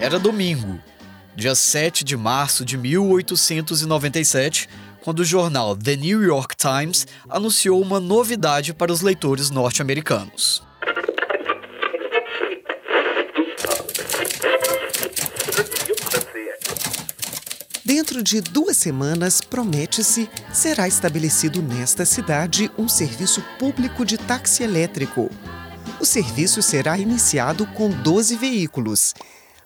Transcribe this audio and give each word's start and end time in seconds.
Era 0.00 0.18
domingo, 0.18 0.80
dia 1.36 1.54
7 1.54 2.02
de 2.04 2.16
março 2.16 2.64
de 2.64 2.78
1897, 2.78 4.66
quando 5.02 5.20
o 5.20 5.24
jornal 5.26 5.76
The 5.76 5.94
New 5.94 6.22
York 6.22 6.56
Times 6.56 7.06
anunciou 7.28 7.82
uma 7.82 8.00
novidade 8.00 8.72
para 8.72 8.90
os 8.90 9.02
leitores 9.02 9.50
norte-americanos. 9.50 10.62
Dentro 17.84 18.22
de 18.22 18.40
duas 18.40 18.78
semanas, 18.78 19.42
promete-se, 19.42 20.30
será 20.50 20.88
estabelecido 20.88 21.60
nesta 21.60 22.06
cidade 22.06 22.70
um 22.78 22.88
serviço 22.88 23.44
público 23.58 24.06
de 24.06 24.16
táxi 24.16 24.62
elétrico. 24.62 25.30
O 26.00 26.06
serviço 26.06 26.62
será 26.62 26.96
iniciado 26.96 27.66
com 27.66 27.90
12 27.90 28.34
veículos. 28.36 29.12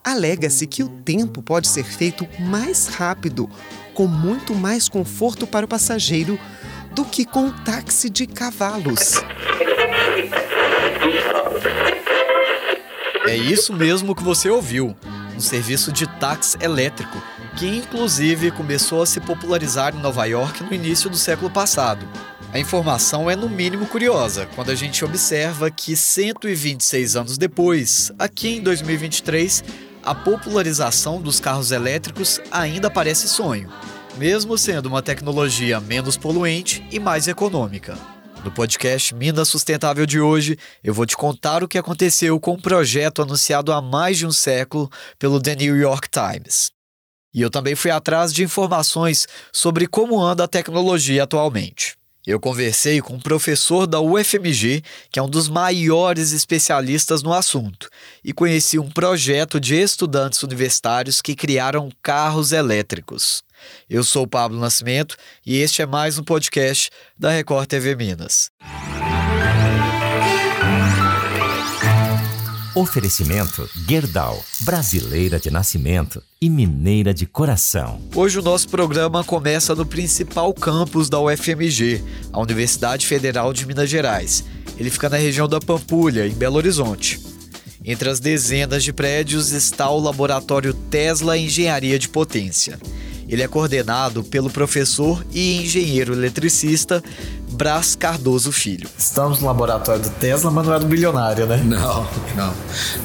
Alega-se 0.05 0.67
que 0.67 0.83
o 0.83 0.89
tempo 0.89 1.43
pode 1.43 1.67
ser 1.67 1.83
feito 1.83 2.29
mais 2.39 2.89
rápido, 2.89 3.49
com 3.95 4.07
muito 4.07 4.55
mais 4.55 4.87
conforto 4.87 5.47
para 5.47 5.65
o 5.65 5.69
passageiro, 5.69 6.39
do 6.93 7.07
que 7.07 7.25
com 7.25 7.47
um 7.47 7.51
táxi 7.65 8.11
de 8.11 8.27
cavalos. 8.27 9.15
É 13.27 13.35
isso 13.35 13.73
mesmo 13.73 14.15
que 14.15 14.23
você 14.23 14.51
ouviu: 14.51 14.95
um 15.35 15.41
serviço 15.41 15.91
de 15.91 16.07
táxi 16.07 16.59
elétrico 16.61 17.21
que 17.57 17.67
inclusive 17.67 18.51
começou 18.51 19.03
a 19.03 19.07
se 19.07 19.21
popularizar 19.21 19.95
em 19.95 20.01
Nova 20.01 20.27
York 20.27 20.63
no 20.65 20.75
início 20.75 21.09
do 21.09 21.17
século 21.17 21.51
passado. 21.51 22.07
A 22.53 22.59
informação 22.59 23.31
é 23.31 23.37
no 23.37 23.49
mínimo 23.49 23.87
curiosa 23.87 24.49
quando 24.55 24.71
a 24.71 24.75
gente 24.75 25.05
observa 25.05 25.71
que 25.71 25.97
126 25.97 27.17
anos 27.17 27.39
depois, 27.39 28.13
aqui 28.19 28.57
em 28.57 28.61
2023, 28.61 29.65
a 30.05 30.15
popularização 30.15 31.21
dos 31.21 31.41
carros 31.41 31.73
elétricos 31.73 32.41
ainda 32.51 32.91
parece 32.91 33.27
sonho, 33.27 33.73
mesmo 34.17 34.59
sendo 34.59 34.87
uma 34.87 35.03
tecnologia 35.03 35.81
menos 35.81 36.17
poluente 36.17 36.87
e 36.91 37.01
mais 37.01 37.27
econômica. 37.27 37.97
No 38.45 38.51
podcast 38.51 39.15
Minas 39.15 39.49
Sustentável 39.49 40.05
de 40.05 40.21
hoje, 40.21 40.59
eu 40.83 40.93
vou 40.93 41.07
te 41.07 41.17
contar 41.17 41.65
o 41.65 41.69
que 41.69 41.79
aconteceu 41.79 42.39
com 42.39 42.53
um 42.53 42.61
projeto 42.61 43.23
anunciado 43.23 43.73
há 43.73 43.81
mais 43.81 44.19
de 44.19 44.27
um 44.27 44.33
século 44.33 44.91
pelo 45.19 45.41
The 45.41 45.57
New 45.57 45.77
York 45.77 46.09
Times. 46.11 46.71
E 47.33 47.41
eu 47.41 47.49
também 47.51 47.75
fui 47.75 47.91
atrás 47.91 48.33
de 48.33 48.45
informações 48.45 49.27
sobre 49.51 49.87
como 49.87 50.21
anda 50.21 50.45
a 50.45 50.49
tecnologia 50.49 51.25
atualmente. 51.25 51.97
Eu 52.27 52.41
conversei 52.41 53.03
com 53.03 53.15
um 53.15 53.21
professor 53.21 53.87
da 53.87 54.01
UFMG, 54.01 54.83
que 55.11 55.19
é 55.19 55.23
um 55.23 55.29
dos 55.29 55.47
maiores 55.47 56.33
especialistas 56.33 57.23
no 57.23 57.35
assunto, 57.35 57.91
e 58.25 58.33
conheci 58.33 58.79
um 58.79 58.89
projeto 58.89 59.61
de 59.61 59.75
estudantes 59.75 60.43
universitários 60.43 61.21
que 61.21 61.35
criaram 61.35 61.91
carros 62.03 62.53
elétricos. 62.53 63.43
Eu 63.89 64.03
sou 64.03 64.27
Pablo 64.27 64.59
Nascimento 64.59 65.17
e 65.45 65.59
este 65.59 65.83
é 65.83 65.87
mais 65.87 66.19
um 66.19 66.25
podcast 66.25 66.91
da 67.19 67.31
Record 67.31 67.67
TV 67.67 67.95
Minas. 67.95 68.51
Oferecimento 72.77 73.71
Gerdau, 73.89 74.45
brasileira 74.63 75.39
de 75.39 75.49
nascimento 75.49 76.21
e 76.41 76.51
mineira 76.51 77.15
de 77.15 77.25
coração. 77.25 78.01
Hoje 78.13 78.41
o 78.41 78.43
nosso 78.43 78.69
programa 78.69 79.23
começa 79.23 79.77
no 79.77 79.87
principal 79.87 80.53
campus 80.53 81.09
da 81.09 81.21
UFMG, 81.21 82.03
a 82.33 82.41
Universidade 82.41 83.07
Federal 83.07 83.53
de 83.53 83.65
Minas 83.65 83.89
Gerais. 83.89 84.43
Ele 84.77 84.91
fica 84.91 85.09
na 85.09 85.17
região 85.17 85.49
da 85.49 85.61
Pampulha, 85.61 86.27
em 86.27 86.33
Belo 86.33 86.57
Horizonte. 86.57 87.21
Entre 87.85 88.11
as 88.11 88.19
dezenas 88.19 88.83
de 88.83 88.93
prédios 88.93 89.53
está 89.53 89.89
o 89.89 90.01
Laboratório 90.01 90.75
Tesla 90.75 91.39
Engenharia 91.39 91.97
de 91.97 92.09
Potência. 92.09 92.81
Ele 93.35 93.43
é 93.43 93.49
coordenado 93.49 94.23
pelo 94.23 94.49
professor 94.49 95.27
e 95.33 95.57
engenheiro 95.57 96.13
eletricista 96.13 97.03
Brás 97.51 97.97
Cardoso 97.97 98.53
Filho. 98.53 98.89
Estamos 98.97 99.41
no 99.41 99.49
laboratório 99.49 100.03
do 100.03 100.11
Tesla, 100.11 100.53
mas 100.53 100.65
não 100.65 100.73
é 100.73 100.79
do 100.79 100.87
bilionário, 100.87 101.45
né? 101.45 101.57
Não, 101.65 102.09
não. 102.37 102.55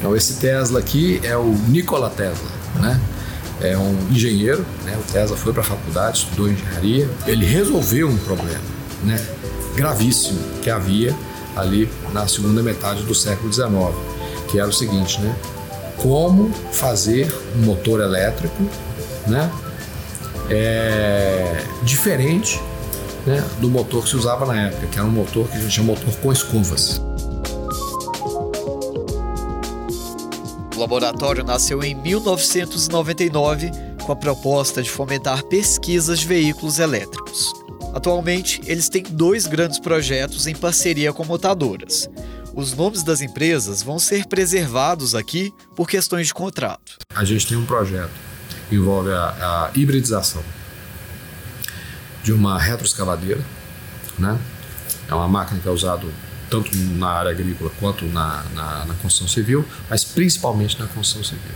Não, 0.00 0.16
esse 0.16 0.34
Tesla 0.34 0.78
aqui 0.78 1.20
é 1.24 1.36
o 1.36 1.48
Nikola 1.66 2.08
Tesla, 2.10 2.48
né? 2.76 3.00
É 3.60 3.76
um 3.76 3.92
engenheiro, 4.08 4.64
né? 4.84 4.96
O 4.96 5.12
Tesla 5.12 5.36
foi 5.36 5.52
para 5.52 5.62
a 5.62 5.64
faculdade, 5.64 6.18
estudou 6.18 6.48
engenharia. 6.48 7.10
Ele 7.26 7.44
resolveu 7.44 8.06
um 8.06 8.18
problema, 8.18 8.62
né? 9.02 9.20
Gravíssimo 9.74 10.38
que 10.62 10.70
havia 10.70 11.12
ali 11.56 11.90
na 12.12 12.28
segunda 12.28 12.62
metade 12.62 13.02
do 13.02 13.16
século 13.16 13.52
XIX, 13.52 13.68
que 14.48 14.60
era 14.60 14.68
o 14.68 14.72
seguinte, 14.72 15.20
né? 15.20 15.34
Como 15.96 16.52
fazer 16.70 17.34
um 17.56 17.64
motor 17.64 18.00
elétrico, 18.00 18.62
né? 19.26 19.50
É, 20.50 21.64
diferente 21.82 22.60
né, 23.24 23.40
do 23.60 23.68
motor 23.68 24.02
que 24.02 24.10
se 24.10 24.16
usava 24.16 24.46
na 24.46 24.66
época, 24.66 24.86
que 24.88 24.98
era 24.98 25.06
um 25.06 25.10
motor 25.10 25.48
que 25.48 25.56
a 25.56 25.60
gente 25.60 25.72
chama 25.72 25.92
motor 25.92 26.14
com 26.16 26.32
escovas. 26.32 27.00
O 30.74 30.80
laboratório 30.80 31.44
nasceu 31.44 31.82
em 31.82 31.94
1999 31.94 33.70
com 34.04 34.12
a 34.12 34.16
proposta 34.16 34.82
de 34.82 34.90
fomentar 34.90 35.44
pesquisas 35.44 36.20
de 36.20 36.26
veículos 36.26 36.78
elétricos. 36.78 37.52
Atualmente, 37.94 38.62
eles 38.66 38.88
têm 38.88 39.02
dois 39.02 39.46
grandes 39.46 39.78
projetos 39.78 40.46
em 40.46 40.54
parceria 40.54 41.12
com 41.12 41.24
montadoras. 41.24 42.08
Os 42.54 42.74
nomes 42.74 43.02
das 43.02 43.20
empresas 43.20 43.82
vão 43.82 43.98
ser 43.98 44.26
preservados 44.26 45.14
aqui 45.14 45.52
por 45.76 45.88
questões 45.88 46.28
de 46.28 46.34
contrato. 46.34 46.98
A 47.14 47.24
gente 47.24 47.46
tem 47.46 47.56
um 47.56 47.66
projeto 47.66 48.29
envolve 48.74 49.10
a, 49.10 49.16
a 49.16 49.70
hibridização 49.74 50.42
de 52.22 52.32
uma 52.32 52.58
retroescavadeira, 52.58 53.40
né? 54.18 54.38
É 55.08 55.14
uma 55.14 55.28
máquina 55.28 55.60
que 55.60 55.68
é 55.68 55.70
usada 55.70 56.06
tanto 56.50 56.76
na 56.76 57.08
área 57.08 57.30
agrícola 57.30 57.70
quanto 57.78 58.04
na, 58.06 58.44
na, 58.54 58.84
na 58.84 58.94
construção 58.94 59.28
civil, 59.28 59.64
mas 59.88 60.04
principalmente 60.04 60.78
na 60.78 60.86
construção 60.86 61.22
civil. 61.22 61.54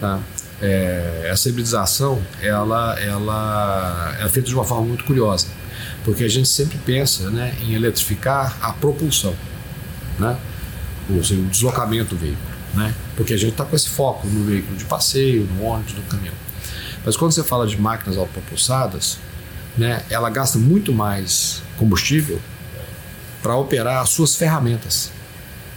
Tá? 0.00 0.20
É, 0.62 1.28
essa 1.30 1.48
hibridização 1.48 2.22
ela, 2.40 2.98
ela 3.00 4.16
é 4.20 4.28
feita 4.28 4.48
de 4.48 4.54
uma 4.54 4.64
forma 4.64 4.86
muito 4.86 5.04
curiosa, 5.04 5.48
porque 6.04 6.24
a 6.24 6.28
gente 6.28 6.48
sempre 6.48 6.78
pensa 6.78 7.30
né, 7.30 7.56
em 7.60 7.74
eletrificar 7.74 8.56
a 8.60 8.72
propulsão, 8.72 9.34
né? 10.18 10.38
ou 11.10 11.22
seja, 11.24 11.40
o 11.40 11.46
deslocamento 11.46 12.14
do 12.14 12.20
veículo, 12.20 12.57
né? 12.74 12.94
porque 13.16 13.34
a 13.34 13.36
gente 13.36 13.52
está 13.52 13.64
com 13.64 13.74
esse 13.74 13.88
foco 13.88 14.26
no 14.26 14.44
veículo 14.44 14.76
de 14.76 14.84
passeio, 14.84 15.44
no 15.44 15.64
ônibus, 15.64 15.94
no 15.94 16.02
caminhão. 16.02 16.34
Mas 17.04 17.16
quando 17.16 17.32
você 17.32 17.42
fala 17.42 17.66
de 17.66 17.80
máquinas 17.80 18.16
autopropulsadas, 18.18 19.18
né, 19.76 20.02
ela 20.10 20.28
gasta 20.30 20.58
muito 20.58 20.92
mais 20.92 21.62
combustível 21.78 22.40
para 23.42 23.56
operar 23.56 24.02
as 24.02 24.10
suas 24.10 24.34
ferramentas, 24.34 25.10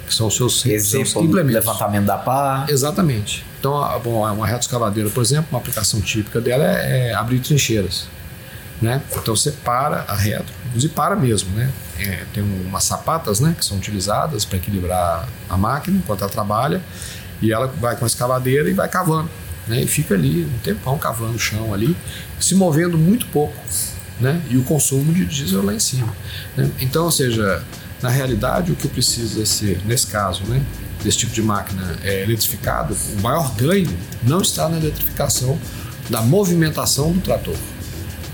que 0.08 0.14
são 0.14 0.28
os 0.28 0.36
seus, 0.36 0.66
Exemplo, 0.66 1.08
seus 1.08 1.24
implementos. 1.26 1.66
levantamento 1.66 2.06
da 2.06 2.18
pá. 2.18 2.66
Exatamente. 2.68 3.46
Então, 3.60 3.80
bom, 4.04 4.26
uma 4.34 4.48
reto 4.48 4.62
escavadeira, 4.62 5.10
por 5.10 5.22
exemplo, 5.22 5.48
uma 5.52 5.60
aplicação 5.60 6.02
típica 6.02 6.42
dela 6.42 6.64
é, 6.66 7.10
é 7.10 7.14
abrir 7.14 7.40
trincheiras. 7.40 8.08
Né? 8.82 9.00
Então 9.16 9.36
você 9.36 9.52
para 9.52 10.06
a 10.08 10.16
retro, 10.16 10.54
e 10.76 10.88
para 10.88 11.16
mesmo, 11.16 11.52
né? 11.52 11.72
É, 12.00 12.26
tem 12.34 12.42
umas 12.42 12.84
sapatas, 12.84 13.40
né, 13.40 13.54
que 13.56 13.64
são 13.64 13.78
utilizadas 13.78 14.44
para 14.44 14.58
equilibrar 14.58 15.28
a 15.48 15.56
máquina 15.56 16.00
enquanto 16.00 16.22
ela 16.22 16.32
trabalha, 16.32 16.82
e 17.42 17.52
ela 17.52 17.68
vai 17.68 17.96
com 17.96 18.06
a 18.06 18.08
escavadeira 18.08 18.70
e 18.70 18.74
vai 18.74 18.88
cavando, 18.88 19.30
né? 19.68 19.82
E 19.82 19.88
fica 19.88 20.16
ali 20.16 20.46
um 20.46 20.58
tempão 20.60 20.98
cavando 20.98 21.36
o 21.36 21.40
chão 21.40 21.74
ali, 21.74 21.96
se 22.40 22.56
movendo 22.56 22.98
muito 22.98 23.28
pouco, 23.28 23.54
né? 24.20 24.42
E 24.50 24.58
o 24.58 24.64
consumo 24.64 25.14
de 25.14 25.26
diesel 25.26 25.64
lá 25.64 25.74
em 25.74 25.80
cima. 25.80 26.16
Né? 26.58 26.72
Então, 26.80 27.06
ou 27.06 27.12
seja, 27.12 27.64
na 28.02 28.10
realidade, 28.10 28.72
o 28.72 28.76
que 28.76 28.88
precisa 28.88 29.46
ser, 29.46 29.80
nesse 29.86 30.08
caso, 30.08 30.44
né, 30.46 30.64
desse 31.04 31.20
tipo 31.20 31.34
de 31.34 31.42
máquina 31.42 31.98
é, 32.04 32.24
eletrificado, 32.24 32.96
o 33.18 33.22
maior 33.22 33.54
ganho 33.56 33.96
não 34.24 34.42
está 34.42 34.68
na 34.70 34.78
eletrificação 34.78 35.60
da 36.10 36.22
movimentação 36.22 37.12
do 37.12 37.22
trator, 37.22 37.56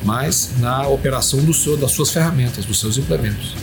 mas 0.04 0.52
na 0.60 0.88
operação 0.88 1.40
do 1.44 1.54
seu, 1.54 1.78
das 1.78 1.92
suas 1.92 2.10
ferramentas, 2.10 2.66
dos 2.66 2.80
seus 2.80 2.98
implementos. 2.98 3.56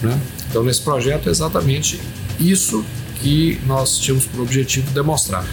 Né? 0.00 0.18
Então, 0.48 0.62
nesse 0.62 0.80
projeto, 0.80 1.28
é 1.28 1.30
exatamente 1.30 2.00
isso 2.38 2.84
que 3.20 3.60
nós 3.66 3.98
tínhamos 3.98 4.26
por 4.26 4.40
objetivo 4.40 4.90
demonstrar. 4.92 5.46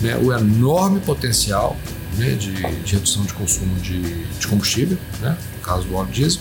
Né? 0.00 0.16
O 0.22 0.32
enorme 0.32 1.00
potencial 1.00 1.76
né, 2.16 2.30
de, 2.30 2.52
de, 2.52 2.94
redução 2.94 3.24
de 3.24 3.32
consumo 3.32 3.74
de, 3.80 4.00
de 4.24 4.46
combustível, 4.46 4.96
né, 5.20 5.36
no 5.56 5.60
caso 5.60 5.84
do 5.84 5.94
óleo 5.94 6.10
diesel, 6.10 6.40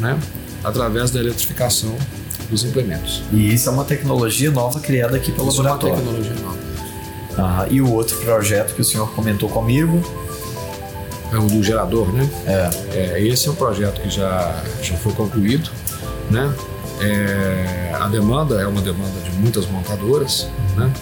né, 0.00 0.18
através 0.62 1.10
da 1.10 1.20
eletrificação 1.20 1.96
dos 2.50 2.64
implementos. 2.64 3.22
E 3.32 3.52
isso 3.52 3.68
é 3.68 3.72
uma 3.72 3.84
tecnologia 3.84 4.50
nova 4.50 4.80
criada 4.80 5.16
aqui 5.16 5.32
pelo 5.32 5.48
isso 5.48 5.62
laboratório. 5.62 5.96
É 5.96 5.98
uma 5.98 6.12
tecnologia 6.12 6.42
nova. 6.42 6.58
Ah, 7.36 7.66
e 7.70 7.80
o 7.80 7.90
outro 7.90 8.16
projeto 8.18 8.74
que 8.74 8.80
o 8.80 8.84
senhor 8.84 9.10
comentou 9.12 9.48
comigo? 9.48 10.00
É 11.34 11.38
o 11.38 11.46
do 11.46 11.62
gerador, 11.62 12.12
né? 12.12 12.28
É. 12.46 13.16
é 13.16 13.26
esse 13.26 13.48
é 13.48 13.50
um 13.50 13.54
projeto 13.56 14.00
que 14.00 14.08
já, 14.08 14.62
já 14.80 14.96
foi 14.96 15.12
concluído, 15.12 15.68
né? 16.30 16.54
É, 17.00 17.92
a 18.00 18.06
demanda 18.08 18.60
é 18.60 18.66
uma 18.66 18.80
demanda 18.80 19.20
de 19.20 19.30
muitas 19.32 19.66
montadoras, 19.66 20.46
né? 20.76 20.92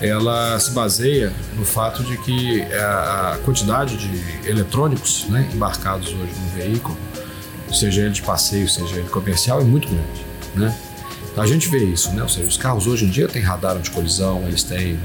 ela 0.00 0.58
se 0.58 0.70
baseia 0.70 1.32
no 1.56 1.64
fato 1.64 2.02
de 2.02 2.16
que 2.18 2.62
a 2.72 3.38
quantidade 3.44 3.96
de 3.96 4.48
eletrônicos 4.48 5.26
né, 5.28 5.48
embarcados 5.52 6.08
hoje 6.08 6.32
no 6.40 6.50
veículo, 6.54 6.96
seja 7.72 8.02
ele 8.02 8.10
de 8.10 8.22
passeio, 8.22 8.68
seja 8.68 8.96
ele 8.96 9.08
comercial, 9.08 9.60
é 9.60 9.64
muito 9.64 9.88
grande. 9.88 10.24
Né? 10.54 10.74
A 11.36 11.46
gente 11.46 11.68
vê 11.68 11.84
isso, 11.84 12.10
né? 12.12 12.22
ou 12.22 12.28
seja, 12.28 12.46
os 12.46 12.56
carros 12.56 12.86
hoje 12.86 13.04
em 13.04 13.10
dia 13.10 13.28
têm 13.28 13.42
radar 13.42 13.78
de 13.78 13.90
colisão, 13.90 14.42
eles 14.46 14.62
têm 14.62 14.98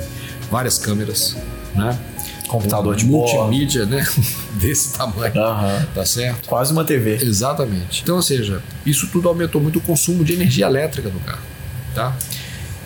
várias 0.50 0.78
câmeras, 0.78 1.36
né? 1.76 1.98
Computador 2.47 2.95
de 2.95 3.06
multimídia, 3.06 3.86
né? 3.86 4.06
Desse 4.59 4.97
tamanho, 4.97 5.33
uhum. 5.36 5.86
tá 5.94 6.06
certo? 6.06 6.47
Quase 6.47 6.71
uma 6.71 6.83
TV. 6.83 7.15
Exatamente. 7.21 8.01
Então, 8.03 8.15
ou 8.15 8.21
seja, 8.21 8.62
isso 8.86 9.07
tudo 9.07 9.27
aumentou 9.27 9.62
muito 9.62 9.80
o 9.80 9.81
consumo 9.81 10.24
de 10.24 10.33
energia 10.33 10.65
elétrica 10.65 11.09
do 11.09 11.19
carro, 11.19 11.44
tá? 11.94 12.15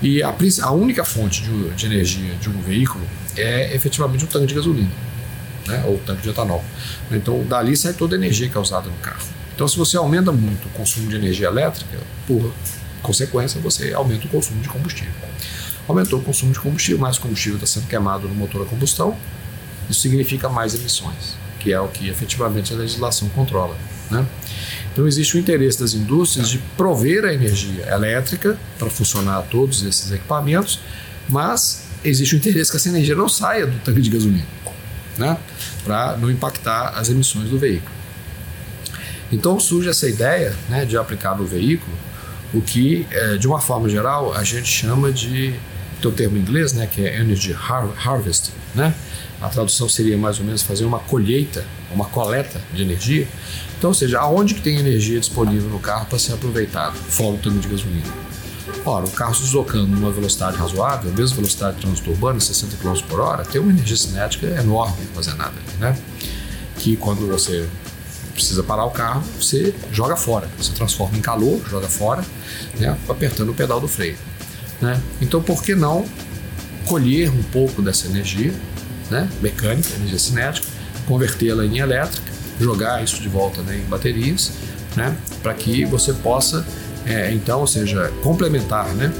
E 0.01 0.23
a, 0.23 0.33
a 0.63 0.71
única 0.71 1.03
fonte 1.03 1.43
de, 1.43 1.69
de, 1.71 1.85
energia 1.85 2.33
de 2.35 2.49
um 2.49 2.61
veículo 2.61 3.05
é 3.35 3.75
efetivamente 3.75 4.23
o 4.23 4.27
tanque 4.27 4.47
de 4.47 4.55
gasolina, 4.55 4.91
né? 5.67 5.83
Ou 5.85 5.95
o 5.95 5.99
tanque 5.99 6.21
de 6.21 6.29
etanol. 6.29 6.63
Então, 7.11 7.43
dali 7.43 7.75
sai 7.75 7.93
toda 7.93 8.15
a 8.15 8.17
energia 8.17 8.47
que 8.47 8.57
é 8.57 8.59
usada 8.59 8.89
no 8.89 8.97
carro. 8.97 9.25
Então, 9.53 9.67
se 9.67 9.77
você 9.77 9.97
aumenta 9.97 10.31
muito 10.31 10.67
o 10.67 10.69
consumo 10.69 11.09
de 11.09 11.17
energia 11.17 11.47
elétrica, 11.47 11.97
por 12.25 12.53
consequência, 13.01 13.59
você 13.59 13.93
aumenta 13.93 14.25
o 14.25 14.29
consumo 14.29 14.61
de 14.61 14.69
combustível. 14.69 15.11
Aumentou 15.87 16.19
o 16.19 16.21
consumo 16.21 16.53
de 16.53 16.59
combustível, 16.59 16.99
mais 16.99 17.17
combustível 17.17 17.55
está 17.55 17.67
sendo 17.67 17.87
queimado 17.87 18.27
no 18.27 18.35
motor 18.35 18.61
a 18.61 18.65
combustão, 18.65 19.17
isso 19.89 20.01
significa 20.01 20.49
mais 20.49 20.75
emissões, 20.75 21.37
que 21.59 21.73
é 21.73 21.79
o 21.79 21.87
que 21.87 22.09
efetivamente 22.09 22.73
a 22.73 22.77
legislação 22.77 23.27
controla. 23.29 23.75
Né? 24.09 24.25
Então 24.91 25.07
existe 25.07 25.37
o 25.37 25.39
interesse 25.39 25.79
das 25.79 25.93
indústrias 25.93 26.49
de 26.49 26.57
prover 26.75 27.25
a 27.25 27.33
energia 27.33 27.85
elétrica 27.87 28.57
para 28.77 28.89
funcionar 28.89 29.43
todos 29.43 29.83
esses 29.83 30.11
equipamentos, 30.11 30.79
mas 31.27 31.85
existe 32.03 32.35
o 32.35 32.37
interesse 32.37 32.71
que 32.71 32.77
essa 32.77 32.89
energia 32.89 33.15
não 33.15 33.29
saia 33.29 33.65
do 33.65 33.77
tanque 33.79 34.01
de 34.01 34.09
gasolina, 34.09 34.47
né? 35.17 35.37
para 35.83 36.17
não 36.17 36.29
impactar 36.29 36.89
as 36.95 37.09
emissões 37.09 37.49
do 37.49 37.57
veículo. 37.57 37.91
Então 39.31 39.59
surge 39.59 39.89
essa 39.89 40.07
ideia 40.07 40.55
né, 40.67 40.85
de 40.85 40.97
aplicar 40.97 41.37
no 41.37 41.45
veículo 41.45 41.95
o 42.53 42.61
que, 42.61 43.05
é, 43.11 43.37
de 43.37 43.47
uma 43.47 43.61
forma 43.61 43.87
geral, 43.87 44.33
a 44.33 44.43
gente 44.43 44.67
chama 44.67 45.11
de, 45.11 45.53
tem 46.01 46.09
o 46.09 46.13
termo 46.13 46.37
em 46.37 46.41
inglês, 46.41 46.73
né, 46.73 46.87
que 46.87 47.05
é 47.05 47.19
Energy 47.19 47.53
Harvesting, 47.53 48.53
né? 48.73 48.93
A 49.41 49.47
tradução 49.47 49.87
seria 49.87 50.17
mais 50.17 50.39
ou 50.39 50.45
menos 50.45 50.61
fazer 50.61 50.85
uma 50.85 50.99
colheita, 50.99 51.65
uma 51.91 52.05
coleta 52.05 52.61
de 52.73 52.81
energia. 52.81 53.27
Então, 53.77 53.91
ou 53.91 53.93
seja, 53.93 54.19
aonde 54.19 54.53
que 54.53 54.61
tem 54.61 54.77
energia 54.77 55.19
disponível 55.19 55.69
no 55.69 55.79
carro 55.79 56.05
para 56.05 56.19
ser 56.19 56.33
aproveitado, 56.33 56.95
fora 56.95 57.35
o 57.35 57.37
tanque 57.37 57.59
de 57.59 57.67
gasolina? 57.69 58.29
Ora, 58.85 59.05
o 59.05 59.11
carro 59.11 59.33
se 59.33 59.43
deslocando 59.43 59.87
numa 59.87 60.11
velocidade 60.11 60.57
razoável, 60.57 61.11
a 61.11 61.13
mesma 61.13 61.37
velocidade 61.37 61.77
de 61.77 61.81
trânsito 61.83 62.09
urbano, 62.09 62.39
60 62.39 62.77
km 62.77 63.01
por 63.07 63.19
hora, 63.19 63.43
tem 63.45 63.59
uma 63.61 63.71
energia 63.71 63.97
cinética 63.97 64.47
enorme 64.47 64.97
armazenada 65.09 65.53
ali, 65.55 65.77
né? 65.79 65.97
Que 66.77 66.95
quando 66.95 67.27
você 67.27 67.67
precisa 68.33 68.63
parar 68.63 68.85
o 68.85 68.91
carro, 68.91 69.21
você 69.39 69.73
joga 69.91 70.15
fora, 70.15 70.49
você 70.57 70.71
transforma 70.71 71.17
em 71.17 71.21
calor, 71.21 71.61
joga 71.69 71.87
fora, 71.87 72.23
né? 72.79 72.97
apertando 73.09 73.49
o 73.49 73.53
pedal 73.53 73.81
do 73.81 73.87
freio. 73.87 74.15
Né? 74.79 75.01
Então, 75.19 75.41
por 75.41 75.61
que 75.61 75.75
não 75.75 76.05
colher 76.85 77.29
um 77.29 77.43
pouco 77.43 77.81
dessa 77.81 78.07
energia 78.07 78.53
né, 79.09 79.29
mecânica, 79.41 79.89
energia 79.95 80.19
cinética, 80.19 80.67
convertê-la 81.07 81.65
em 81.65 81.79
elétrica, 81.79 82.31
jogar 82.59 83.03
isso 83.03 83.21
de 83.21 83.29
volta 83.29 83.61
né, 83.61 83.77
em 83.77 83.89
baterias, 83.89 84.51
né, 84.95 85.15
para 85.41 85.53
que 85.53 85.85
você 85.85 86.13
possa, 86.13 86.65
é, 87.05 87.31
então, 87.31 87.61
ou 87.61 87.67
seja, 87.67 88.11
complementar 88.21 88.87
né, 88.95 89.11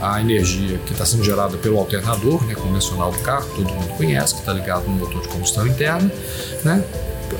a 0.00 0.20
energia 0.20 0.78
que 0.84 0.92
está 0.92 1.04
sendo 1.06 1.24
gerada 1.24 1.56
pelo 1.56 1.78
alternador 1.78 2.44
né, 2.44 2.54
convencional 2.54 3.10
do 3.10 3.18
carro, 3.20 3.48
todo 3.56 3.72
mundo 3.72 3.88
conhece, 3.96 4.34
que 4.34 4.40
está 4.40 4.52
ligado 4.52 4.84
no 4.84 4.96
motor 4.96 5.22
de 5.22 5.28
combustão 5.28 5.66
interna, 5.66 6.10
né, 6.64 6.84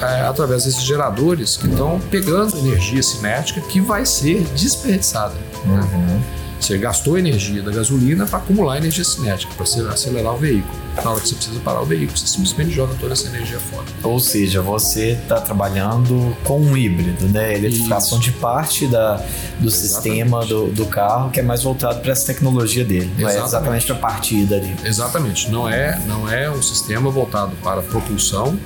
é, 0.00 0.22
através 0.22 0.64
desses 0.64 0.82
geradores 0.82 1.56
que 1.56 1.68
estão 1.68 2.00
pegando 2.10 2.56
energia 2.58 3.02
cinética 3.02 3.60
que 3.60 3.80
vai 3.80 4.04
ser 4.04 4.42
desperdiçada. 4.54 5.34
Né? 5.64 6.22
Você 6.66 6.78
gastou 6.78 7.16
energia 7.16 7.62
da 7.62 7.70
gasolina 7.70 8.26
para 8.26 8.40
acumular 8.40 8.76
energia 8.76 9.04
cinética, 9.04 9.54
para 9.54 9.64
acelerar 9.92 10.34
o 10.34 10.36
veículo. 10.36 10.74
Na 10.96 11.12
hora 11.12 11.20
que 11.20 11.28
você 11.28 11.36
precisa 11.36 11.60
parar 11.60 11.80
o 11.80 11.84
veículo, 11.84 12.18
você 12.18 12.26
simplesmente 12.26 12.72
joga 12.72 12.92
toda 12.98 13.12
essa 13.12 13.28
energia 13.28 13.60
fora. 13.60 13.84
Ou 14.02 14.18
seja, 14.18 14.60
você 14.62 15.12
está 15.12 15.40
trabalhando 15.40 16.36
com 16.42 16.58
um 16.58 16.76
híbrido, 16.76 17.28
né? 17.28 17.54
Eletrificação 17.54 18.18
de 18.18 18.32
parte 18.32 18.84
da, 18.88 19.14
do 19.60 19.68
exatamente. 19.68 19.74
sistema 19.76 20.44
do, 20.44 20.66
do, 20.72 20.86
carro, 20.86 21.30
que 21.30 21.38
é 21.38 21.42
mais 21.44 21.62
voltado 21.62 22.00
para 22.00 22.10
essa 22.10 22.26
tecnologia 22.26 22.84
dele. 22.84 23.12
Não 23.16 23.28
é 23.28 23.38
exatamente 23.38 23.86
para 23.86 23.94
a 23.94 23.98
partida 24.00 24.56
ali. 24.56 24.74
Exatamente. 24.84 25.48
Não 25.48 25.68
é, 25.68 26.00
não 26.04 26.28
é 26.28 26.50
um 26.50 26.62
sistema 26.62 27.12
voltado 27.12 27.54
para 27.62 27.80
propulsão, 27.80 28.58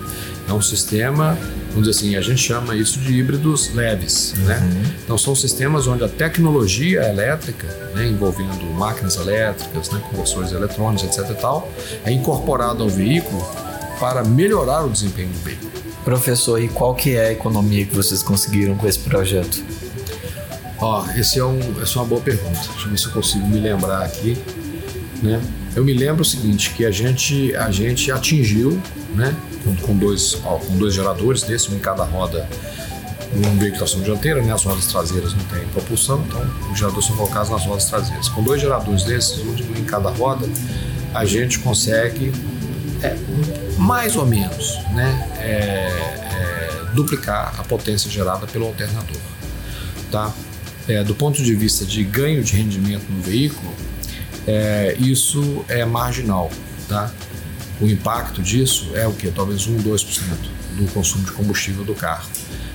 é 0.51 0.55
um 0.55 0.63
sistema 0.63 1.37
vamos 1.71 1.89
dizer 1.89 1.91
assim, 1.91 2.17
a 2.17 2.21
gente 2.21 2.41
chama 2.41 2.75
isso 2.75 2.99
de 2.99 3.13
híbridos 3.13 3.73
leves, 3.75 4.35
né? 4.39 4.59
uhum. 4.59 4.69
né? 4.69 4.95
Então 5.05 5.17
são 5.17 5.35
sistemas 5.35 5.87
onde 5.87 6.05
a 6.05 6.09
tecnologia 6.09 7.03
elétrica, 7.09 7.67
né, 7.95 8.07
envolvendo 8.07 8.65
máquinas 8.75 9.17
elétricas, 9.17 9.91
né, 9.91 10.01
conversores 10.11 10.53
eletrônicos, 10.53 11.05
etc. 11.05 11.31
E 11.31 11.41
tal, 11.41 11.71
é 12.05 12.11
incorporada 12.11 12.83
ao 12.83 12.89
veículo 12.89 13.41
para 13.99 14.25
melhorar 14.25 14.85
o 14.85 14.91
desempenho 14.91 15.29
do 15.29 15.39
veículo. 15.39 15.71
Professor, 16.05 16.61
e 16.61 16.69
qual 16.69 16.95
que 16.95 17.15
é 17.15 17.29
a 17.29 17.33
economia 17.33 17.85
que 17.85 17.95
vocês 17.95 18.23
conseguiram 18.23 18.75
com 18.75 18.89
esse 18.89 18.99
projeto? 18.99 19.63
Ó, 20.79 21.05
oh, 21.05 21.19
esse 21.19 21.39
é 21.39 21.45
um, 21.45 21.59
essa 21.81 21.99
é 21.99 22.03
uma 22.03 22.07
boa 22.07 22.21
pergunta. 22.23 22.59
Deixa 22.73 22.87
eu 22.87 22.91
ver 22.91 22.99
se 22.99 23.07
eu 23.07 23.13
consigo 23.13 23.47
me 23.47 23.61
lembrar 23.61 24.03
aqui, 24.03 24.37
né? 25.23 25.41
Eu 25.77 25.85
me 25.85 25.93
lembro 25.93 26.23
o 26.23 26.25
seguinte, 26.25 26.71
que 26.71 26.87
a 26.87 26.91
gente, 26.91 27.55
a 27.55 27.71
gente 27.71 28.11
atingiu, 28.11 28.81
né, 29.15 29.37
com, 29.65 29.75
com 29.77 29.97
dois, 29.97 30.39
ó, 30.45 30.57
com 30.57 30.77
dois 30.77 30.95
geradores 30.95 31.43
desse, 31.43 31.71
um 31.71 31.77
em 31.77 31.79
cada 31.79 32.05
roda, 32.05 32.49
um 33.35 33.59
veículo 33.59 33.79
tração 33.79 34.01
dianteira, 34.01 34.43
né, 34.43 34.53
as 34.53 34.65
rodas 34.65 34.87
traseiras 34.87 35.33
não 35.35 35.45
tem 35.45 35.65
propulsão, 35.69 36.25
então 36.27 36.43
os 36.73 36.79
geradores 36.79 37.07
são 37.07 37.17
colocados 37.17 37.51
nas 37.51 37.65
rodas 37.65 37.85
traseiras. 37.85 38.29
Com 38.29 38.43
dois 38.43 38.61
geradores 38.61 39.05
desses, 39.05 39.39
um 39.39 39.55
em 39.77 39.85
cada 39.85 40.11
roda, 40.11 40.49
a 41.15 41.25
gente 41.25 41.59
consegue 41.61 42.33
é, 43.03 43.17
mais 43.79 44.17
ou 44.17 44.27
menos, 44.27 44.79
né, 44.93 45.29
é, 45.39 45.49
é, 45.49 46.85
duplicar 46.95 47.55
a 47.59 47.63
potência 47.63 48.11
gerada 48.11 48.47
pelo 48.47 48.67
alternador, 48.67 49.17
tá? 50.11 50.33
É, 50.89 51.05
do 51.05 51.15
ponto 51.15 51.41
de 51.41 51.55
vista 51.55 51.85
de 51.85 52.03
ganho 52.03 52.43
de 52.43 52.57
rendimento 52.57 53.05
no 53.09 53.23
veículo, 53.23 53.73
é, 54.47 54.97
isso 54.99 55.65
é 55.69 55.85
marginal. 55.85 56.51
Tá? 56.89 57.09
O 57.81 57.87
impacto 57.87 58.43
disso 58.43 58.91
é 58.95 59.07
o 59.07 59.13
que? 59.13 59.31
Talvez 59.31 59.67
1, 59.67 59.79
2% 59.79 60.15
do 60.77 60.93
consumo 60.93 61.25
de 61.25 61.33
combustível 61.33 61.85
do 61.85 61.95
carro. 61.95 62.29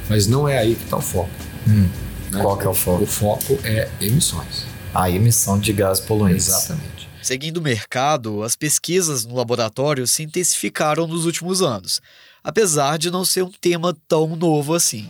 Mas 0.10 0.26
não 0.28 0.48
é 0.48 0.58
aí 0.58 0.76
que 0.76 0.84
está 0.84 0.98
o 0.98 1.02
foco. 1.02 1.30
Hum. 1.68 1.88
Né? 2.32 2.42
Qual 2.42 2.58
que 2.58 2.66
é 2.66 2.70
o 2.70 2.74
foco? 2.74 3.04
O 3.04 3.08
foco 3.08 3.60
é 3.64 3.88
emissões. 4.02 4.66
A 4.94 5.10
emissão 5.10 5.60
de 5.60 5.72
gás 5.74 6.00
poluente. 6.00 6.38
Exatamente. 6.38 7.10
Seguindo 7.22 7.58
o 7.58 7.62
mercado, 7.62 8.44
as 8.44 8.56
pesquisas 8.56 9.26
no 9.26 9.36
laboratório 9.36 10.06
se 10.06 10.24
intensificaram 10.24 11.08
nos 11.08 11.26
últimos 11.26 11.62
anos, 11.62 12.00
apesar 12.44 12.98
de 12.98 13.10
não 13.10 13.26
ser 13.26 13.44
um 13.44 13.52
tema 13.52 13.96
tão 14.08 14.36
novo 14.36 14.74
assim. 14.74 15.10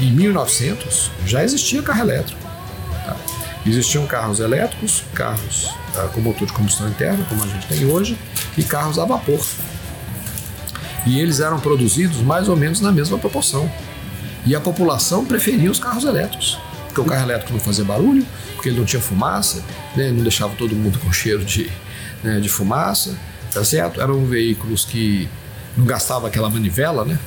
Em 0.00 0.10
1900 0.10 1.10
já 1.24 1.42
existia 1.42 1.82
carro 1.82 2.00
elétrico. 2.00 2.43
Existiam 3.66 4.06
carros 4.06 4.40
elétricos, 4.40 5.02
carros 5.14 5.70
ah, 5.96 6.08
com 6.12 6.20
motor 6.20 6.46
de 6.46 6.52
combustão 6.52 6.88
interna, 6.88 7.24
como 7.28 7.42
a 7.42 7.46
gente 7.46 7.66
tem 7.66 7.86
hoje, 7.86 8.18
e 8.58 8.62
carros 8.62 8.98
a 8.98 9.04
vapor. 9.04 9.40
E 11.06 11.18
eles 11.18 11.40
eram 11.40 11.58
produzidos 11.58 12.18
mais 12.18 12.48
ou 12.48 12.56
menos 12.56 12.80
na 12.80 12.92
mesma 12.92 13.18
proporção. 13.18 13.70
E 14.46 14.54
a 14.54 14.60
população 14.60 15.24
preferia 15.24 15.70
os 15.70 15.78
carros 15.78 16.04
elétricos, 16.04 16.58
porque 16.86 17.00
o 17.00 17.04
carro 17.04 17.22
elétrico 17.22 17.52
não 17.52 17.60
fazia 17.60 17.84
barulho, 17.84 18.26
porque 18.54 18.68
ele 18.68 18.78
não 18.78 18.84
tinha 18.84 19.00
fumaça, 19.00 19.62
né? 19.96 20.10
não 20.10 20.22
deixava 20.22 20.54
todo 20.56 20.74
mundo 20.74 20.98
com 20.98 21.10
cheiro 21.10 21.42
de, 21.44 21.70
né, 22.22 22.40
de 22.40 22.48
fumaça, 22.48 23.16
tá 23.52 23.64
certo? 23.64 24.00
Eram 24.00 24.26
veículos 24.26 24.84
que 24.84 25.28
não 25.76 25.86
gastavam 25.86 26.26
aquela 26.26 26.50
manivela, 26.50 27.04
né? 27.04 27.18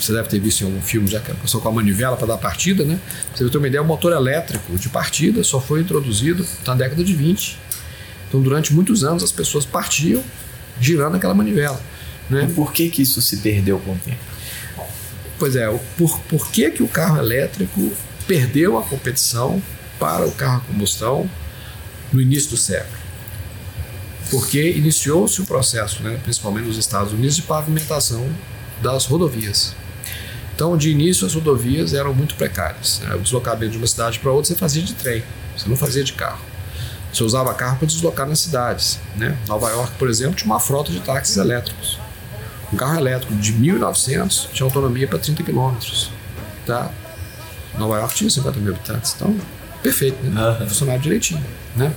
Você 0.00 0.12
deve 0.12 0.28
ter 0.28 0.38
visto 0.38 0.62
em 0.62 0.64
algum 0.66 0.80
filme 0.80 1.08
já 1.08 1.20
que 1.20 1.32
pessoa 1.34 1.62
com 1.62 1.68
a 1.68 1.72
manivela 1.72 2.16
para 2.16 2.26
dar 2.26 2.38
partida, 2.38 2.84
né? 2.84 2.98
Você 3.34 3.48
ter 3.48 3.58
uma 3.58 3.66
ideia, 3.66 3.82
o 3.82 3.86
motor 3.86 4.12
elétrico 4.12 4.76
de 4.78 4.88
partida 4.88 5.42
só 5.42 5.60
foi 5.60 5.80
introduzido 5.80 6.46
na 6.66 6.74
década 6.74 7.02
de 7.02 7.14
20. 7.14 7.58
Então, 8.28 8.40
durante 8.40 8.72
muitos 8.72 9.02
anos, 9.04 9.22
as 9.22 9.32
pessoas 9.32 9.64
partiam 9.64 10.22
girando 10.80 11.16
aquela 11.16 11.34
manivela. 11.34 11.80
Né? 12.28 12.46
E 12.48 12.52
por 12.52 12.72
que, 12.72 12.90
que 12.90 13.02
isso 13.02 13.22
se 13.22 13.38
perdeu 13.38 13.78
com 13.80 13.92
o 13.92 13.98
tempo? 13.98 14.18
Pois 15.38 15.56
é, 15.56 15.66
por, 15.96 16.18
por 16.20 16.50
que, 16.50 16.70
que 16.70 16.82
o 16.82 16.88
carro 16.88 17.18
elétrico 17.18 17.92
perdeu 18.26 18.76
a 18.76 18.82
competição 18.82 19.62
para 19.98 20.26
o 20.26 20.32
carro 20.32 20.58
a 20.58 20.72
combustão 20.72 21.28
no 22.12 22.20
início 22.20 22.50
do 22.50 22.56
século? 22.56 22.98
Porque 24.30 24.72
iniciou-se 24.72 25.40
o 25.40 25.46
processo, 25.46 26.02
né, 26.02 26.20
principalmente 26.22 26.66
nos 26.66 26.76
Estados 26.76 27.12
Unidos, 27.12 27.36
de 27.36 27.42
pavimentação 27.42 28.28
das 28.82 29.06
rodovias. 29.06 29.74
Então, 30.58 30.76
de 30.76 30.90
início, 30.90 31.24
as 31.24 31.34
rodovias 31.34 31.94
eram 31.94 32.12
muito 32.12 32.34
precárias. 32.34 33.00
Né? 33.04 33.14
O 33.14 33.20
deslocamento 33.20 33.70
de 33.70 33.78
uma 33.78 33.86
cidade 33.86 34.18
para 34.18 34.32
outra 34.32 34.48
você 34.48 34.56
fazia 34.56 34.82
de 34.82 34.92
trem, 34.92 35.22
você 35.56 35.68
não 35.68 35.76
fazia 35.76 36.02
de 36.02 36.14
carro. 36.14 36.40
Você 37.12 37.22
usava 37.22 37.54
carro 37.54 37.76
para 37.78 37.86
deslocar 37.86 38.26
nas 38.26 38.40
cidades. 38.40 38.98
Né? 39.14 39.38
Nova 39.46 39.70
York, 39.70 39.92
por 39.96 40.08
exemplo, 40.10 40.34
tinha 40.34 40.50
uma 40.50 40.58
frota 40.58 40.90
de 40.90 40.98
táxis 40.98 41.36
elétricos. 41.36 42.00
Um 42.72 42.76
carro 42.76 42.98
elétrico 42.98 43.36
de 43.36 43.52
1900 43.52 44.48
tinha 44.52 44.66
autonomia 44.66 45.06
para 45.06 45.20
30 45.20 45.44
quilômetros. 45.44 46.10
Tá? 46.66 46.90
Nova 47.78 47.98
York 47.98 48.16
tinha 48.16 48.28
50 48.28 48.58
mil 48.58 48.74
habitantes, 48.74 49.14
então 49.14 49.36
perfeito, 49.80 50.20
né? 50.24 50.56
Uhum. 50.60 50.66
funcionava 50.66 50.98
direitinho. 50.98 51.44
Né? 51.76 51.92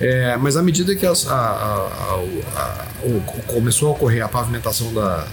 É, 0.00 0.34
mas 0.38 0.56
à 0.56 0.62
medida 0.62 0.96
que 0.96 1.04
as, 1.04 1.26
a, 1.26 1.34
a, 1.34 2.14
a, 2.56 2.86
o, 3.02 3.20
começou 3.48 3.88
a 3.88 3.92
ocorrer 3.92 4.24
a 4.24 4.28
pavimentação 4.28 4.94
da, 4.94 5.26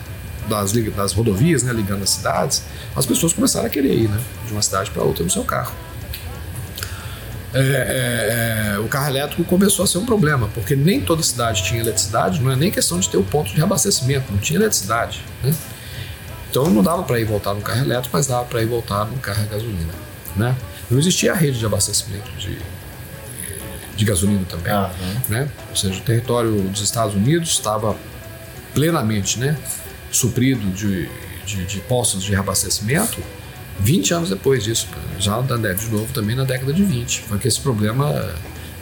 das, 0.49 0.73
das 0.73 1.13
rodovias, 1.13 1.63
né, 1.63 1.71
ligando 1.71 2.03
as 2.03 2.09
cidades, 2.09 2.63
as 2.95 3.05
pessoas 3.05 3.31
começaram 3.31 3.67
a 3.67 3.69
querer 3.69 3.93
ir 3.93 4.09
né, 4.09 4.19
de 4.45 4.51
uma 4.51 4.61
cidade 4.61 4.91
para 4.91 5.03
outra 5.03 5.23
no 5.23 5.29
seu 5.29 5.43
carro. 5.43 5.73
É, 7.51 7.59
é, 7.59 8.73
é, 8.75 8.79
o 8.79 8.87
carro 8.87 9.07
elétrico 9.07 9.43
começou 9.43 9.83
a 9.83 9.87
ser 9.87 9.97
um 9.97 10.05
problema, 10.05 10.49
porque 10.53 10.75
nem 10.75 11.01
toda 11.01 11.23
cidade 11.23 11.63
tinha 11.63 11.79
eletricidade, 11.81 12.39
não 12.41 12.51
é 12.51 12.55
nem 12.55 12.69
questão 12.69 12.99
de 12.99 13.09
ter 13.09 13.17
o 13.17 13.23
ponto 13.23 13.49
de 13.49 13.55
reabastecimento, 13.55 14.31
não 14.31 14.37
tinha 14.37 14.59
eletricidade. 14.59 15.23
Né? 15.43 15.53
Então 16.49 16.69
não 16.69 16.83
dava 16.83 17.03
para 17.03 17.19
ir 17.19 17.25
voltar 17.25 17.53
no 17.53 17.61
carro 17.61 17.81
elétrico, 17.81 18.09
mas 18.15 18.27
dava 18.27 18.45
para 18.45 18.61
ir 18.61 18.67
voltar 18.67 19.05
no 19.05 19.17
carro 19.17 19.41
a 19.41 19.45
gasolina. 19.45 19.93
Né? 20.35 20.55
Não 20.91 20.99
existia 20.99 21.31
a 21.31 21.35
rede 21.35 21.57
de 21.57 21.65
abastecimento 21.65 22.31
de, 22.37 22.57
de 23.95 24.05
gasolina 24.05 24.45
também. 24.47 24.71
Uhum. 24.71 25.21
Né? 25.29 25.49
Ou 25.69 25.75
seja, 25.75 25.99
o 25.99 26.01
território 26.01 26.61
dos 26.63 26.81
Estados 26.81 27.15
Unidos 27.15 27.49
estava 27.49 27.95
plenamente 28.73 29.39
né, 29.39 29.57
suprido 30.11 30.67
de, 30.71 31.09
de, 31.45 31.65
de 31.65 31.79
postos 31.81 32.23
de 32.23 32.31
reabastecimento 32.31 33.21
20 33.79 34.13
anos 34.13 34.29
depois 34.29 34.63
disso, 34.63 34.87
já 35.17 35.39
de 35.41 35.89
novo 35.89 36.11
também 36.13 36.35
na 36.35 36.43
década 36.43 36.73
de 36.73 36.83
20, 36.83 37.21
foi 37.21 37.39
que 37.39 37.47
esse 37.47 37.59
problema 37.59 38.35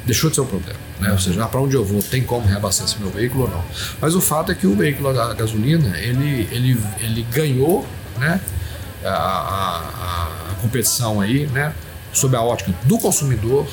deixou 0.06 0.30
de 0.30 0.36
ser 0.36 0.42
um 0.42 0.48
problema. 0.48 0.80
Né? 1.00 1.12
Ou 1.12 1.20
seja, 1.20 1.44
ah, 1.44 1.48
para 1.48 1.60
onde 1.60 1.76
eu 1.76 1.86
vou, 1.86 2.02
tem 2.02 2.24
como 2.24 2.48
reabastecer 2.48 3.00
meu 3.00 3.12
veículo 3.12 3.44
ou 3.44 3.50
não. 3.50 3.64
Mas 4.02 4.16
o 4.16 4.22
fato 4.22 4.52
é 4.52 4.56
que 4.56 4.66
o 4.66 4.76
veículo 4.76 5.10
a 5.10 5.34
gasolina, 5.34 5.98
ele, 6.00 6.48
ele, 6.52 6.80
ele 7.00 7.22
ganhou 7.32 7.86
né, 8.18 8.42
a, 9.04 9.10
a, 9.10 10.52
a 10.52 10.56
competição 10.62 11.22
aí, 11.22 11.46
né, 11.48 11.74
sob 12.14 12.36
a 12.36 12.42
ótica 12.42 12.74
do 12.86 12.98
consumidor, 12.98 13.68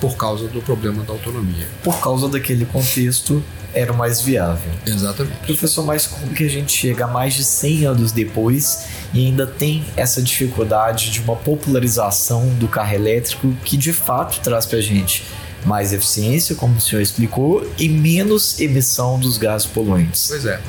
por 0.00 0.16
causa 0.16 0.48
do 0.48 0.60
problema 0.60 1.02
da 1.02 1.12
autonomia. 1.12 1.66
Por 1.82 2.00
causa 2.00 2.28
daquele 2.28 2.64
contexto 2.64 3.42
era 3.74 3.92
o 3.92 3.96
mais 3.96 4.20
viável. 4.20 4.70
Exatamente. 4.86 5.38
Professor, 5.46 5.84
mas 5.84 6.06
como 6.06 6.32
que 6.32 6.44
a 6.44 6.48
gente 6.48 6.72
chega 6.72 7.06
mais 7.06 7.34
de 7.34 7.44
100 7.44 7.86
anos 7.86 8.12
depois 8.12 8.86
e 9.12 9.26
ainda 9.26 9.46
tem 9.46 9.84
essa 9.96 10.22
dificuldade 10.22 11.10
de 11.10 11.20
uma 11.20 11.36
popularização 11.36 12.48
do 12.54 12.68
carro 12.68 12.94
elétrico 12.94 13.52
que 13.64 13.76
de 13.76 13.92
fato 13.92 14.40
traz 14.40 14.64
para 14.64 14.78
a 14.78 14.82
gente 14.82 15.24
mais 15.66 15.92
eficiência, 15.92 16.54
como 16.54 16.76
o 16.76 16.80
senhor 16.80 17.02
explicou, 17.02 17.68
e 17.76 17.88
menos 17.88 18.60
emissão 18.60 19.18
dos 19.18 19.36
gases 19.36 19.66
poluentes? 19.66 20.28
Pois 20.28 20.46
é. 20.46 20.60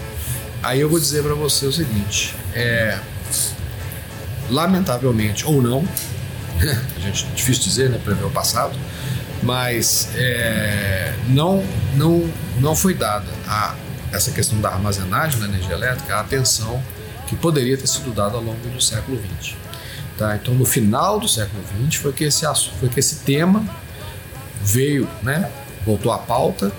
Aí 0.63 0.81
eu 0.81 0.89
vou 0.89 0.99
dizer 0.99 1.23
para 1.23 1.35
você 1.35 1.65
o 1.65 1.71
seguinte: 1.71 2.35
é, 2.53 2.99
lamentavelmente 4.49 5.45
ou 5.45 5.61
não, 5.61 5.87
a 6.59 6.99
gente 6.99 7.25
difícil 7.35 7.63
dizer, 7.63 7.89
né, 7.89 7.99
prever 8.03 8.25
o 8.25 8.31
passado, 8.31 8.77
mas 9.43 10.09
é, 10.15 11.13
não, 11.29 11.63
não, 11.95 12.29
não 12.59 12.75
foi 12.75 12.93
dada 12.93 13.27
a 13.47 13.75
essa 14.11 14.31
questão 14.31 14.59
da 14.61 14.69
armazenagem 14.69 15.39
da 15.39 15.47
energia 15.47 15.73
elétrica 15.73 16.15
a 16.15 16.21
atenção 16.21 16.81
que 17.27 17.35
poderia 17.35 17.77
ter 17.77 17.87
sido 17.87 18.13
dada 18.13 18.35
ao 18.35 18.41
longo 18.41 18.67
do 18.69 18.81
século 18.81 19.21
XX. 19.41 19.55
Tá? 20.17 20.35
Então, 20.35 20.53
no 20.53 20.65
final 20.65 21.19
do 21.19 21.27
século 21.27 21.61
XX 21.89 22.01
foi 22.01 22.13
que 22.13 22.23
esse, 22.23 22.45
foi 22.79 22.89
que 22.89 22.99
esse 22.99 23.17
tema 23.17 23.63
veio, 24.61 25.07
né, 25.21 25.51
voltou 25.85 26.11
à 26.11 26.17
pauta. 26.17 26.71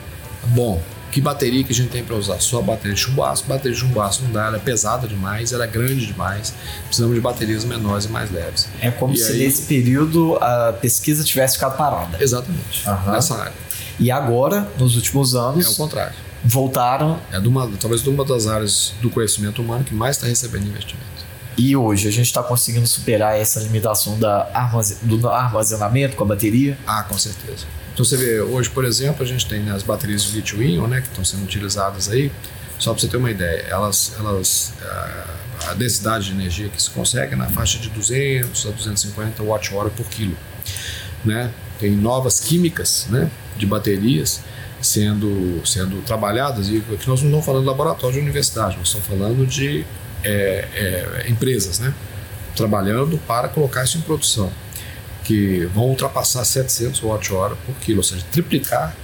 Bom, 0.48 0.82
que 1.10 1.20
bateria 1.20 1.64
que 1.64 1.72
a 1.72 1.74
gente 1.74 1.90
tem 1.90 2.04
para 2.04 2.16
usar? 2.16 2.40
Só 2.40 2.60
bateria 2.60 2.94
de 2.94 3.00
chumbo 3.00 3.22
aço. 3.22 3.44
Bateria 3.46 3.72
de 3.72 3.80
chumbo 3.80 4.00
aço 4.00 4.22
não 4.22 4.32
dá, 4.32 4.46
ela 4.46 4.56
é 4.56 4.60
pesada 4.60 5.08
demais, 5.08 5.52
ela 5.52 5.64
é 5.64 5.66
grande 5.66 6.06
demais. 6.06 6.54
Precisamos 6.84 7.14
de 7.14 7.20
baterias 7.20 7.64
menores 7.64 8.04
e 8.04 8.08
mais 8.08 8.30
leves. 8.30 8.68
É 8.80 8.90
como 8.90 9.14
e 9.14 9.16
se 9.16 9.32
aí... 9.32 9.38
nesse 9.38 9.62
período 9.62 10.36
a 10.36 10.72
pesquisa 10.72 11.24
tivesse 11.24 11.54
ficado 11.54 11.76
parada. 11.76 12.22
Exatamente, 12.22 12.88
uhum. 12.88 13.12
nessa 13.12 13.36
área. 13.36 13.52
E 13.98 14.10
agora, 14.10 14.68
nos 14.78 14.96
últimos 14.96 15.34
anos. 15.34 15.66
É 15.66 15.68
o 15.70 15.74
contrário. 15.74 16.14
Voltaram. 16.44 17.18
É 17.32 17.40
de 17.40 17.48
uma, 17.48 17.68
talvez 17.80 18.02
de 18.02 18.08
uma 18.08 18.24
das 18.24 18.46
áreas 18.46 18.92
do 19.02 19.10
conhecimento 19.10 19.60
humano 19.60 19.84
que 19.84 19.94
mais 19.94 20.16
está 20.16 20.26
recebendo 20.26 20.66
investimento. 20.66 21.18
E 21.56 21.74
hoje 21.74 22.06
a 22.06 22.12
gente 22.12 22.26
está 22.26 22.40
conseguindo 22.40 22.86
superar 22.86 23.36
essa 23.36 23.58
limitação 23.58 24.16
da 24.16 24.48
armazen 24.54 24.96
do 25.02 25.28
armazenamento 25.28 26.14
com 26.14 26.22
a 26.22 26.26
bateria? 26.28 26.78
Ah, 26.86 27.02
com 27.02 27.18
certeza. 27.18 27.66
Então 27.98 28.04
você 28.04 28.16
vê, 28.16 28.40
hoje, 28.40 28.70
por 28.70 28.84
exemplo, 28.84 29.24
a 29.24 29.26
gente 29.26 29.44
tem 29.44 29.68
as 29.70 29.82
baterias 29.82 30.22
de 30.22 30.36
lítio-íon, 30.36 30.86
né, 30.86 31.00
que 31.00 31.08
estão 31.08 31.24
sendo 31.24 31.42
utilizadas 31.42 32.08
aí. 32.08 32.30
Só 32.78 32.92
para 32.92 33.00
você 33.00 33.08
ter 33.08 33.16
uma 33.16 33.28
ideia, 33.28 33.66
elas, 33.68 34.12
elas 34.20 34.72
a 35.66 35.74
densidade 35.74 36.26
de 36.26 36.30
energia 36.30 36.68
que 36.68 36.80
se 36.80 36.90
consegue 36.90 37.32
é 37.32 37.36
na 37.36 37.48
faixa 37.48 37.76
de 37.76 37.88
200 37.88 38.66
a 38.66 38.70
250 38.70 39.42
watt-hora 39.42 39.90
por 39.90 40.06
quilo, 40.06 40.36
né? 41.24 41.50
Tem 41.80 41.90
novas 41.90 42.38
químicas, 42.38 43.08
né, 43.10 43.28
de 43.56 43.66
baterias 43.66 44.42
sendo 44.80 45.60
sendo 45.66 46.00
trabalhadas 46.02 46.68
e 46.68 46.76
aqui 46.76 47.08
nós 47.08 47.20
não 47.20 47.30
estamos 47.30 47.44
falando 47.44 47.62
de 47.62 47.68
laboratório 47.68 48.14
de 48.14 48.22
universidade, 48.22 48.76
nós 48.76 48.86
estamos 48.86 49.08
falando 49.08 49.44
de 49.44 49.84
é, 50.22 50.68
é, 50.72 51.26
empresas, 51.28 51.80
né, 51.80 51.92
trabalhando 52.54 53.18
para 53.26 53.48
colocar 53.48 53.82
isso 53.82 53.98
em 53.98 54.02
produção 54.02 54.52
que 55.28 55.66
vão 55.74 55.84
ultrapassar 55.84 56.42
700 56.42 57.02
watt-hora 57.02 57.54
por 57.66 57.74
quilo, 57.74 57.98
ou 57.98 58.02
seja, 58.02 58.24
triplicar 58.32 58.96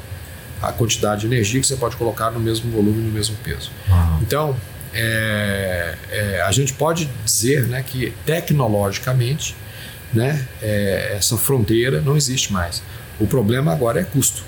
a 0.62 0.72
quantidade 0.72 1.20
de 1.20 1.26
energia 1.26 1.60
que 1.60 1.66
você 1.66 1.76
pode 1.76 1.96
colocar 1.96 2.30
no 2.30 2.40
mesmo 2.40 2.70
volume, 2.70 3.02
no 3.02 3.12
mesmo 3.12 3.36
peso. 3.44 3.70
Uhum. 3.86 4.18
Então, 4.22 4.56
é, 4.94 5.98
é, 6.10 6.40
a 6.40 6.50
gente 6.50 6.72
pode 6.72 7.10
dizer 7.26 7.66
né, 7.66 7.84
que 7.86 8.14
tecnologicamente 8.24 9.54
né, 10.14 10.48
é, 10.62 11.14
essa 11.18 11.36
fronteira 11.36 12.00
não 12.00 12.16
existe 12.16 12.50
mais. 12.54 12.82
O 13.20 13.26
problema 13.26 13.70
agora 13.70 14.00
é 14.00 14.04
custo, 14.04 14.42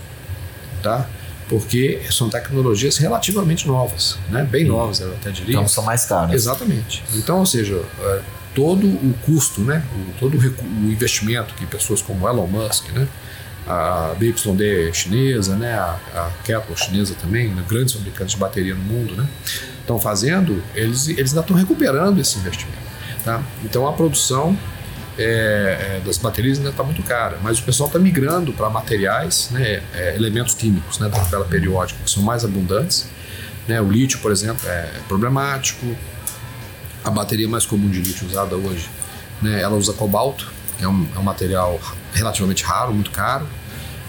tá? 0.82 1.06
porque 1.50 2.00
são 2.10 2.30
tecnologias 2.30 2.96
relativamente 2.96 3.68
novas, 3.68 4.18
né? 4.30 4.48
bem 4.50 4.64
novas, 4.64 5.00
eu 5.00 5.12
até 5.12 5.30
diria. 5.30 5.56
Então 5.56 5.68
são 5.68 5.84
mais 5.84 6.06
caras. 6.06 6.32
Exatamente. 6.32 7.04
Então, 7.14 7.40
ou 7.40 7.46
seja, 7.46 7.82
é, 8.00 8.22
todo 8.56 8.86
o 8.86 9.14
custo, 9.26 9.60
né, 9.60 9.84
o, 9.94 10.18
todo 10.18 10.38
o 10.38 10.90
investimento 10.90 11.54
que 11.54 11.66
pessoas 11.66 12.00
como 12.00 12.26
Elon 12.26 12.46
Musk, 12.46 12.90
né, 12.92 13.06
a 13.68 14.14
BYD 14.18 14.94
chinesa, 14.94 15.56
né, 15.56 15.74
a, 15.74 15.98
a 16.14 16.76
chinesa 16.76 17.14
também, 17.20 17.50
né, 17.50 17.62
grandes 17.68 17.92
fabricantes 17.92 18.34
de 18.34 18.40
bateria 18.40 18.74
no 18.74 18.82
mundo, 18.82 19.14
né, 19.14 19.28
estão 19.80 20.00
fazendo, 20.00 20.62
eles, 20.74 21.06
eles 21.06 21.32
ainda 21.32 21.42
estão 21.42 21.54
recuperando 21.54 22.18
esse 22.18 22.38
investimento. 22.38 22.78
Tá? 23.22 23.42
Então 23.62 23.86
a 23.86 23.92
produção 23.92 24.56
é, 25.18 25.98
é, 25.98 26.02
das 26.04 26.16
baterias 26.16 26.56
ainda 26.56 26.70
está 26.70 26.82
muito 26.82 27.02
cara, 27.02 27.38
mas 27.42 27.58
o 27.58 27.62
pessoal 27.62 27.88
está 27.88 27.98
migrando 27.98 28.54
para 28.54 28.70
materiais, 28.70 29.50
né, 29.50 29.82
é, 29.94 30.14
elementos 30.16 30.54
químicos 30.54 30.98
né, 30.98 31.10
da 31.10 31.18
tabela 31.18 31.44
periódica 31.44 32.00
que 32.02 32.10
são 32.10 32.22
mais 32.22 32.42
abundantes. 32.42 33.06
Né, 33.68 33.80
o 33.82 33.90
lítio, 33.90 34.20
por 34.20 34.30
exemplo, 34.32 34.66
é 34.66 34.92
problemático, 35.08 35.84
a 37.06 37.10
bateria 37.10 37.48
mais 37.48 37.64
comum 37.64 37.88
de 37.88 38.00
lítio 38.00 38.26
usada 38.26 38.56
hoje, 38.56 38.90
né, 39.40 39.62
ela 39.62 39.76
usa 39.76 39.92
cobalto, 39.92 40.52
que 40.76 40.84
é 40.84 40.88
um, 40.88 41.06
é 41.14 41.18
um 41.18 41.22
material 41.22 41.80
relativamente 42.12 42.64
raro, 42.64 42.92
muito 42.92 43.12
caro, 43.12 43.46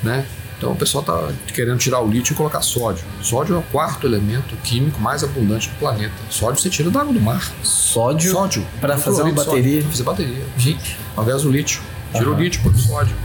né? 0.01 0.25
Então 0.57 0.71
o 0.71 0.75
pessoal 0.75 1.01
está 1.01 1.53
querendo 1.53 1.77
tirar 1.77 2.01
o 2.01 2.09
lítio 2.09 2.33
e 2.33 2.35
colocar 2.35 2.63
sódio. 2.63 3.05
Sódio 3.21 3.55
é 3.55 3.59
o 3.59 3.61
quarto 3.61 4.07
elemento 4.07 4.55
químico 4.63 4.99
mais 4.99 5.23
abundante 5.23 5.69
do 5.69 5.75
planeta. 5.75 6.15
Sódio 6.31 6.59
você 6.59 6.67
tira 6.71 6.89
da 6.89 7.01
água 7.01 7.13
do 7.13 7.21
mar. 7.21 7.53
Sódio? 7.61 8.31
Sódio. 8.31 8.65
Para 8.81 8.97
fazer 8.97 9.21
uma 9.21 9.33
bateria? 9.33 9.81
Para 9.81 9.91
fazer 9.91 10.03
bateria. 10.03 10.43
Gente. 10.57 10.97
Ao 11.15 11.23
invés 11.23 11.43
do 11.43 11.51
lítio. 11.51 11.79
Tira 12.11 12.31
uhum. 12.31 12.35
o 12.35 12.39
lítio, 12.39 12.63
põe 12.63 12.71
o 12.71 12.77
sódio. 12.79 13.15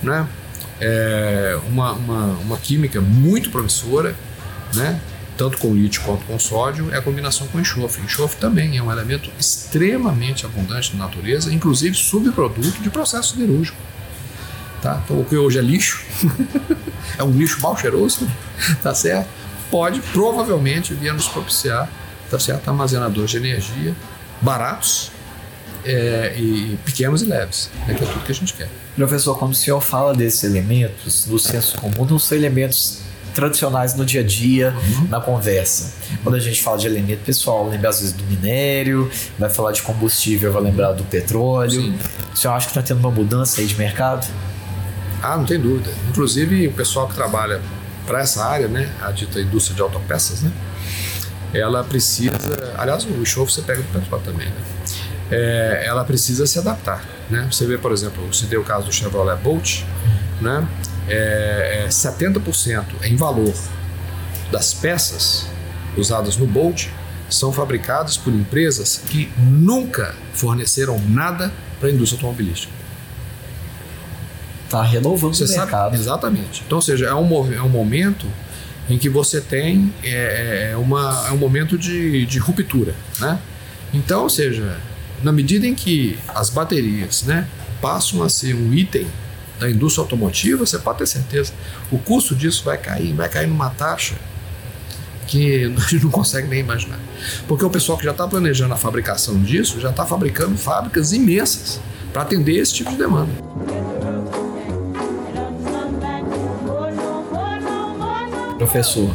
Né? 0.00 0.28
É 0.80 1.58
uma, 1.68 1.90
uma, 1.90 2.24
uma 2.44 2.56
química 2.56 3.00
muito 3.00 3.50
promissora, 3.50 4.14
né? 4.72 5.00
Tanto 5.36 5.58
com 5.58 5.74
lítio 5.74 6.02
quanto 6.02 6.24
com 6.24 6.38
sódio, 6.38 6.92
é 6.92 6.98
a 6.98 7.02
combinação 7.02 7.46
com 7.48 7.60
enxofre. 7.60 8.02
Enxofre 8.02 8.38
também 8.38 8.76
é 8.76 8.82
um 8.82 8.90
elemento 8.90 9.30
extremamente 9.38 10.46
abundante 10.46 10.96
na 10.96 11.04
natureza, 11.04 11.52
inclusive 11.52 11.94
subproduto 11.94 12.80
de 12.82 12.90
processo 12.90 13.34
siderúrgico. 13.34 13.76
Tá? 14.82 15.00
Então, 15.04 15.20
o 15.20 15.24
que 15.24 15.36
hoje 15.36 15.58
é 15.58 15.62
lixo, 15.62 16.04
é 17.18 17.22
um 17.22 17.30
lixo 17.30 17.60
mal 17.60 17.76
cheiroso, 17.76 18.28
tá 18.82 18.94
certo? 18.94 19.28
Pode 19.70 20.00
provavelmente 20.00 20.94
vir 20.94 21.10
a 21.10 21.12
nos 21.12 21.28
propiciar, 21.28 21.88
tá 22.30 22.38
certo? 22.38 22.68
Armazenadores 22.68 23.30
de 23.30 23.36
energia 23.38 23.94
baratos 24.40 25.10
é, 25.84 26.34
e 26.36 26.78
pequenos 26.84 27.22
e 27.22 27.26
leves, 27.26 27.70
né? 27.86 27.94
que 27.94 28.02
é 28.02 28.06
tudo 28.06 28.24
que 28.24 28.32
a 28.32 28.34
gente 28.34 28.52
quer. 28.54 28.68
Professor, 28.94 29.38
quando 29.38 29.52
o 29.52 29.54
senhor 29.54 29.80
fala 29.80 30.14
desses 30.14 30.42
elementos, 30.44 31.24
do 31.26 31.38
senso 31.38 31.76
comum, 31.78 32.04
não 32.04 32.18
são 32.18 32.36
elementos 32.36 33.00
tradicionais 33.36 33.94
no 33.94 34.04
dia 34.04 34.22
a 34.22 34.24
dia, 34.24 34.74
uhum. 34.74 35.08
na 35.08 35.20
conversa. 35.20 35.92
Quando 36.22 36.34
a 36.34 36.40
gente 36.40 36.62
fala 36.62 36.78
de 36.78 36.86
elemento 36.86 37.22
pessoal, 37.24 37.68
lembra 37.68 37.90
às 37.90 38.00
vezes 38.00 38.14
do 38.14 38.24
minério, 38.24 39.10
vai 39.38 39.50
falar 39.50 39.72
de 39.72 39.82
combustível, 39.82 40.50
vai 40.50 40.62
lembrar 40.62 40.92
do 40.92 41.04
petróleo. 41.04 41.82
Sim. 41.82 41.98
Você 42.34 42.48
acha 42.48 42.66
que 42.66 42.70
está 42.72 42.82
tendo 42.82 43.00
uma 43.00 43.10
mudança 43.10 43.60
aí 43.60 43.66
de 43.66 43.76
mercado? 43.76 44.26
Ah, 45.22 45.36
não 45.36 45.44
tem 45.44 45.60
dúvida. 45.60 45.90
Inclusive, 46.08 46.66
o 46.66 46.72
pessoal 46.72 47.06
que 47.06 47.14
trabalha 47.14 47.60
para 48.06 48.20
essa 48.20 48.44
área, 48.44 48.68
né, 48.68 48.90
a 49.02 49.10
dita 49.10 49.38
indústria 49.40 49.74
de 49.76 49.82
autopeças, 49.82 50.40
né, 50.40 50.50
ela 51.52 51.84
precisa, 51.84 52.74
aliás, 52.78 53.04
o 53.04 53.10
enxofre 53.20 53.52
você 53.52 53.62
pega 53.62 53.82
do 53.82 53.88
petróleo 53.88 54.24
também, 54.24 54.46
né, 54.46 54.54
é, 55.30 55.84
ela 55.86 56.04
precisa 56.04 56.46
se 56.46 56.58
adaptar, 56.58 57.04
né. 57.28 57.48
Você 57.50 57.66
vê, 57.66 57.76
por 57.76 57.90
exemplo, 57.92 58.32
se 58.32 58.46
deu 58.46 58.60
o 58.60 58.64
caso 58.64 58.86
do 58.86 58.92
Chevrolet 58.92 59.36
Bolt, 59.42 59.82
né, 60.40 60.66
é, 61.08 61.84
é 61.84 61.88
70% 61.88 62.84
em 63.02 63.16
valor 63.16 63.54
das 64.50 64.74
peças 64.74 65.46
usadas 65.96 66.36
no 66.36 66.46
Bolt 66.46 66.88
são 67.28 67.52
fabricadas 67.52 68.16
por 68.16 68.32
empresas 68.32 69.02
que 69.08 69.30
nunca 69.36 70.14
forneceram 70.32 71.00
nada 71.08 71.52
para 71.80 71.88
a 71.88 71.92
indústria 71.92 72.18
automobilística. 72.18 72.72
Está 74.64 74.82
renovando 74.82 75.34
você 75.34 75.44
o 75.44 75.48
mercado. 75.48 75.70
Sabe, 75.70 75.96
exatamente. 75.96 76.62
Então, 76.66 76.78
ou 76.78 76.82
seja, 76.82 77.06
é 77.06 77.14
um, 77.14 77.54
é 77.54 77.62
um 77.62 77.68
momento 77.68 78.26
em 78.88 78.98
que 78.98 79.08
você 79.08 79.40
tem 79.40 79.92
é, 80.02 80.70
é, 80.72 80.76
uma, 80.76 81.26
é 81.28 81.32
um 81.32 81.36
momento 81.36 81.76
de, 81.76 82.26
de 82.26 82.38
ruptura, 82.38 82.94
né? 83.20 83.38
Então, 83.92 84.24
ou 84.24 84.30
seja, 84.30 84.78
na 85.22 85.32
medida 85.32 85.66
em 85.66 85.74
que 85.74 86.18
as 86.28 86.50
baterias 86.50 87.22
né, 87.22 87.48
passam 87.80 88.22
a 88.22 88.28
ser 88.28 88.54
um 88.54 88.72
item 88.72 89.06
da 89.58 89.70
indústria 89.70 90.02
automotiva, 90.02 90.64
você 90.64 90.78
pode 90.78 90.98
ter 90.98 91.06
certeza, 91.06 91.52
o 91.90 91.98
custo 91.98 92.34
disso 92.34 92.64
vai 92.64 92.78
cair, 92.78 93.12
vai 93.14 93.28
cair 93.28 93.46
numa 93.46 93.70
taxa 93.70 94.14
que 95.26 95.64
a 95.76 95.80
gente 95.80 96.04
não 96.04 96.10
consegue 96.10 96.48
nem 96.48 96.60
imaginar. 96.60 97.00
Porque 97.48 97.64
o 97.64 97.70
pessoal 97.70 97.98
que 97.98 98.04
já 98.04 98.12
está 98.12 98.26
planejando 98.26 98.72
a 98.74 98.76
fabricação 98.76 99.40
disso 99.42 99.80
já 99.80 99.90
está 99.90 100.06
fabricando 100.06 100.56
fábricas 100.56 101.12
imensas 101.12 101.80
para 102.12 102.22
atender 102.22 102.56
esse 102.56 102.74
tipo 102.74 102.90
de 102.90 102.96
demanda. 102.96 103.32
Professor, 108.58 109.14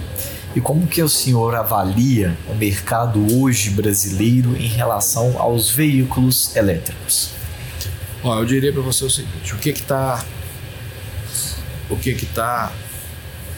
e 0.56 0.62
como 0.62 0.86
que 0.86 1.02
o 1.02 1.10
senhor 1.10 1.56
avalia 1.56 2.38
o 2.48 2.56
mercado 2.56 3.40
hoje 3.40 3.70
brasileiro 3.70 4.56
em 4.56 4.68
relação 4.68 5.40
aos 5.40 5.70
veículos 5.70 6.56
elétricos? 6.56 7.41
Ó, 8.24 8.40
eu 8.40 8.46
diria 8.46 8.72
para 8.72 8.82
você 8.82 9.04
o 9.04 9.10
seguinte: 9.10 9.54
o 9.54 9.58
que 9.58 9.74
que 9.74 9.82
está, 9.82 10.24
o 11.90 11.96
que 11.96 12.14
que 12.14 12.26
tá 12.26 12.72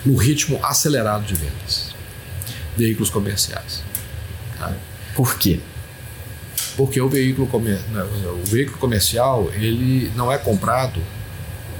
no 0.05 0.15
ritmo 0.15 0.59
acelerado 0.63 1.25
de 1.25 1.35
vendas? 1.35 1.93
Veículos 2.77 3.09
comerciais. 3.09 3.83
Tá? 4.57 4.73
Por 5.15 5.37
quê? 5.37 5.59
Porque 6.75 6.99
o 6.99 7.07
veículo, 7.07 7.45
comer, 7.47 7.79
né, 7.91 8.03
o 8.03 8.45
veículo 8.45 8.77
comercial 8.79 9.51
ele 9.53 10.11
não 10.15 10.31
é 10.31 10.39
comprado, 10.39 11.01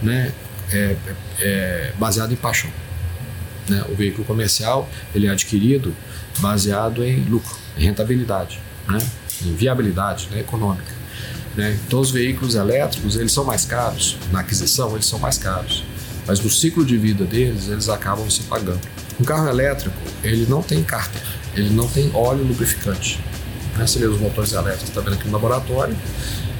né, 0.01 0.31
é, 0.71 0.95
é, 1.05 1.15
é 1.39 1.93
baseado 1.97 2.31
em 2.31 2.35
paixão. 2.35 2.69
Né? 3.67 3.83
O 3.89 3.95
veículo 3.95 4.23
comercial 4.25 4.87
ele 5.15 5.27
é 5.27 5.29
adquirido 5.31 5.95
baseado 6.39 7.03
em 7.03 7.23
lucro, 7.23 7.55
em 7.77 7.85
rentabilidade, 7.85 8.59
né? 8.87 8.99
em 9.43 9.55
viabilidade 9.55 10.27
né? 10.31 10.41
econômica. 10.41 11.02
Né? 11.55 11.77
Então 11.85 11.99
os 11.99 12.11
veículos 12.11 12.55
elétricos 12.55 13.15
eles 13.15 13.31
são 13.31 13.43
mais 13.43 13.65
caros, 13.65 14.17
na 14.31 14.39
aquisição 14.39 14.93
eles 14.93 15.05
são 15.05 15.19
mais 15.19 15.37
caros, 15.37 15.83
mas 16.25 16.39
no 16.39 16.49
ciclo 16.49 16.83
de 16.83 16.97
vida 16.97 17.25
deles 17.25 17.67
eles 17.67 17.89
acabam 17.89 18.29
se 18.29 18.41
pagando. 18.43 18.81
Um 19.19 19.23
carro 19.23 19.47
elétrico 19.47 19.95
ele 20.23 20.45
não 20.49 20.63
tem 20.63 20.83
cárter, 20.83 21.21
ele 21.55 21.69
não 21.69 21.87
tem 21.87 22.09
óleo 22.13 22.43
lubrificante. 22.43 23.19
Né? 23.77 23.85
Você 23.85 23.99
vê 23.99 24.05
os 24.05 24.19
motores 24.19 24.53
elétricos, 24.53 24.89
está 24.89 25.01
vendo 25.01 25.13
aqui 25.13 25.27
no 25.27 25.33
laboratório, 25.33 25.95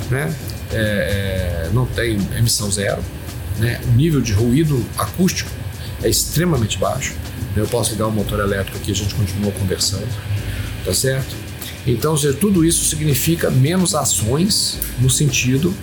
né? 0.09 0.33
É, 0.71 1.67
é, 1.67 1.69
não 1.71 1.85
tem 1.85 2.15
emissão 2.35 2.71
zero, 2.71 3.01
né? 3.59 3.79
o 3.85 3.91
nível 3.91 4.21
de 4.21 4.33
ruído 4.33 4.83
acústico 4.97 5.51
é 6.01 6.09
extremamente 6.09 6.77
baixo. 6.77 7.13
Eu 7.55 7.67
posso 7.67 7.91
ligar 7.91 8.07
o 8.07 8.11
motor 8.11 8.39
elétrico 8.39 8.77
aqui 8.77 8.91
a 8.91 8.95
gente 8.95 9.13
continua 9.13 9.51
conversando, 9.51 10.07
tá 10.83 10.93
certo? 10.93 11.42
Então, 11.85 12.15
tudo 12.39 12.63
isso 12.63 12.85
significa 12.85 13.49
menos 13.49 13.93
ações 13.93 14.79
no 14.99 15.09
sentido 15.09 15.73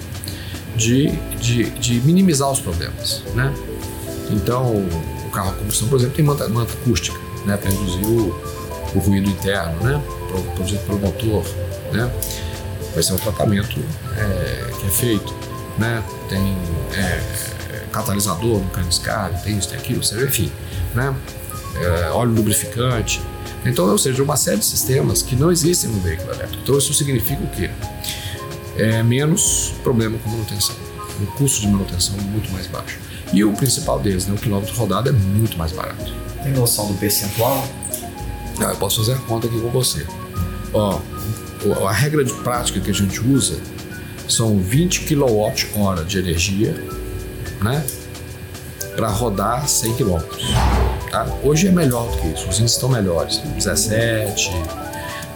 de, 0.74 1.10
de, 1.38 1.64
de 1.70 2.00
minimizar 2.00 2.50
os 2.50 2.58
problemas, 2.58 3.22
né? 3.34 3.52
Então, 4.30 4.76
o 5.26 5.30
carro 5.30 5.50
a 5.50 5.52
combustão, 5.52 5.88
por 5.88 5.96
exemplo, 5.96 6.16
tem 6.16 6.24
manta, 6.24 6.48
manta 6.48 6.72
acústica, 6.72 7.18
né? 7.44 7.56
Para 7.56 7.70
reduzir 7.70 8.06
o, 8.06 8.34
o 8.94 8.98
ruído 8.98 9.28
interno, 9.28 9.78
né? 9.82 10.02
Produzido 10.54 10.80
pelo 10.86 10.98
motor, 10.98 11.44
né? 11.92 12.10
Vai 12.94 13.02
ser 13.02 13.12
um 13.12 13.18
tratamento 13.18 13.78
é, 14.16 14.70
que 14.80 14.86
é 14.86 14.90
feito, 14.90 15.34
né? 15.78 16.02
Tem 16.28 16.56
é, 16.94 17.20
catalisador 17.92 18.58
no 18.58 18.70
cano 18.70 18.88
escape, 18.88 19.42
tem 19.42 19.58
isso, 19.58 19.68
tem 19.68 19.78
aquilo, 19.78 20.02
seja, 20.02 20.24
enfim, 20.24 20.50
né? 20.94 21.14
É, 21.76 22.10
óleo 22.10 22.32
lubrificante. 22.32 23.20
Então, 23.64 23.88
ou 23.88 23.98
seja, 23.98 24.22
uma 24.22 24.36
série 24.36 24.58
de 24.58 24.64
sistemas 24.64 25.22
que 25.22 25.36
não 25.36 25.50
existem 25.50 25.90
no 25.90 26.00
veículo 26.00 26.30
elétrico. 26.32 26.62
Então, 26.62 26.78
isso 26.78 26.94
significa 26.94 27.42
o 27.42 27.46
quê? 27.48 27.70
É 28.76 29.02
menos 29.02 29.74
problema 29.82 30.18
com 30.18 30.30
manutenção, 30.30 30.74
um 31.20 31.26
custo 31.26 31.60
de 31.60 31.68
manutenção 31.68 32.16
muito 32.16 32.50
mais 32.52 32.66
baixo. 32.66 32.98
E 33.32 33.44
o 33.44 33.52
principal 33.52 34.00
deles, 34.00 34.26
né, 34.26 34.34
o 34.34 34.38
quilômetro 34.38 34.74
rodado 34.74 35.08
é 35.10 35.12
muito 35.12 35.58
mais 35.58 35.72
barato. 35.72 36.12
Tem 36.42 36.52
noção 36.52 36.88
do 36.88 36.94
percentual? 36.94 37.68
Ah, 38.58 38.70
eu 38.70 38.76
posso 38.76 39.00
fazer 39.00 39.12
a 39.12 39.18
conta 39.20 39.46
aqui 39.46 39.60
com 39.60 39.68
você. 39.68 40.06
Ó, 40.72 41.00
a 41.86 41.92
regra 41.92 42.24
de 42.24 42.32
prática 42.32 42.80
que 42.80 42.90
a 42.90 42.94
gente 42.94 43.20
usa 43.20 43.58
são 44.26 44.58
20 44.58 45.00
kWh 45.00 46.04
de 46.06 46.18
energia 46.18 46.74
né? 47.62 47.84
Para 48.96 49.08
rodar 49.08 49.68
100 49.68 49.94
km. 49.94 50.18
Tá? 51.10 51.26
Hoje 51.42 51.66
é 51.66 51.72
melhor 51.72 52.08
do 52.08 52.16
que 52.18 52.28
isso, 52.28 52.48
os 52.48 52.60
índices 52.60 52.72
estão 52.72 52.88
melhores, 52.88 53.38
17, 53.38 54.52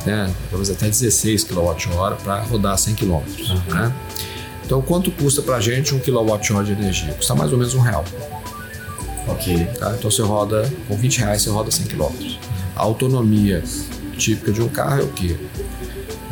né? 0.07 0.33
talvez 0.49 0.71
até 0.71 0.87
16 0.87 1.45
kWh 1.45 2.17
para 2.23 2.43
rodar 2.43 2.79
100 2.79 2.95
km. 2.95 3.11
Uhum. 3.11 3.23
Né? 3.69 3.93
Então, 4.65 4.81
quanto 4.81 5.11
custa 5.11 5.43
para 5.43 5.57
a 5.57 5.61
gente 5.61 5.95
um 5.95 5.99
kWh 5.99 6.63
de 6.65 6.73
energia? 6.73 7.13
Custa 7.15 7.35
mais 7.35 7.53
ou 7.53 7.59
menos 7.59 7.75
um 7.75 7.81
real. 7.81 8.05
Ok. 9.27 9.67
Tá? 9.79 9.95
Então, 9.99 10.11
você 10.11 10.23
roda 10.23 10.71
com 10.89 10.97
20 10.97 11.19
reais, 11.19 11.43
você 11.43 11.51
roda 11.51 11.71
100 11.71 11.87
km. 11.87 12.39
A 12.77 12.83
autonomia 12.83 13.63
típica 14.17 14.53
de 14.53 14.63
um 14.63 14.69
carro 14.69 15.01
é 15.01 15.03
o 15.03 15.09
quê? 15.09 15.37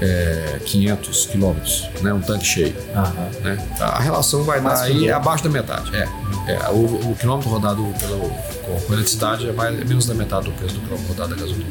É, 0.03 0.59
500 0.65 1.27
quilômetros, 1.27 1.89
né, 2.01 2.13
um 2.13 2.21
tanque 2.21 2.45
cheio. 2.45 2.75
Uhum. 2.95 3.45
Né? 3.45 3.69
A 3.79 4.01
relação 4.01 4.43
vai 4.43 4.61
dar 4.61 4.83
aí 4.83 5.11
abaixo 5.11 5.45
da 5.45 5.51
metade. 5.51 5.95
É, 5.95 6.09
é 6.49 6.69
o, 6.71 7.11
o, 7.11 7.17
quilômetro 7.19 7.49
rodado 7.49 7.83
pelo, 8.01 8.29
com 8.29 8.93
eletricidade 8.93 9.49
é, 9.49 9.53
mais, 9.53 9.81
é 9.81 9.85
menos 9.85 10.07
da 10.07 10.15
metade 10.15 10.47
do 10.47 10.53
preço 10.53 10.75
do 10.75 10.81
quilômetro 10.81 11.09
rodado 11.09 11.35
a 11.35 11.37
gasolina. 11.37 11.71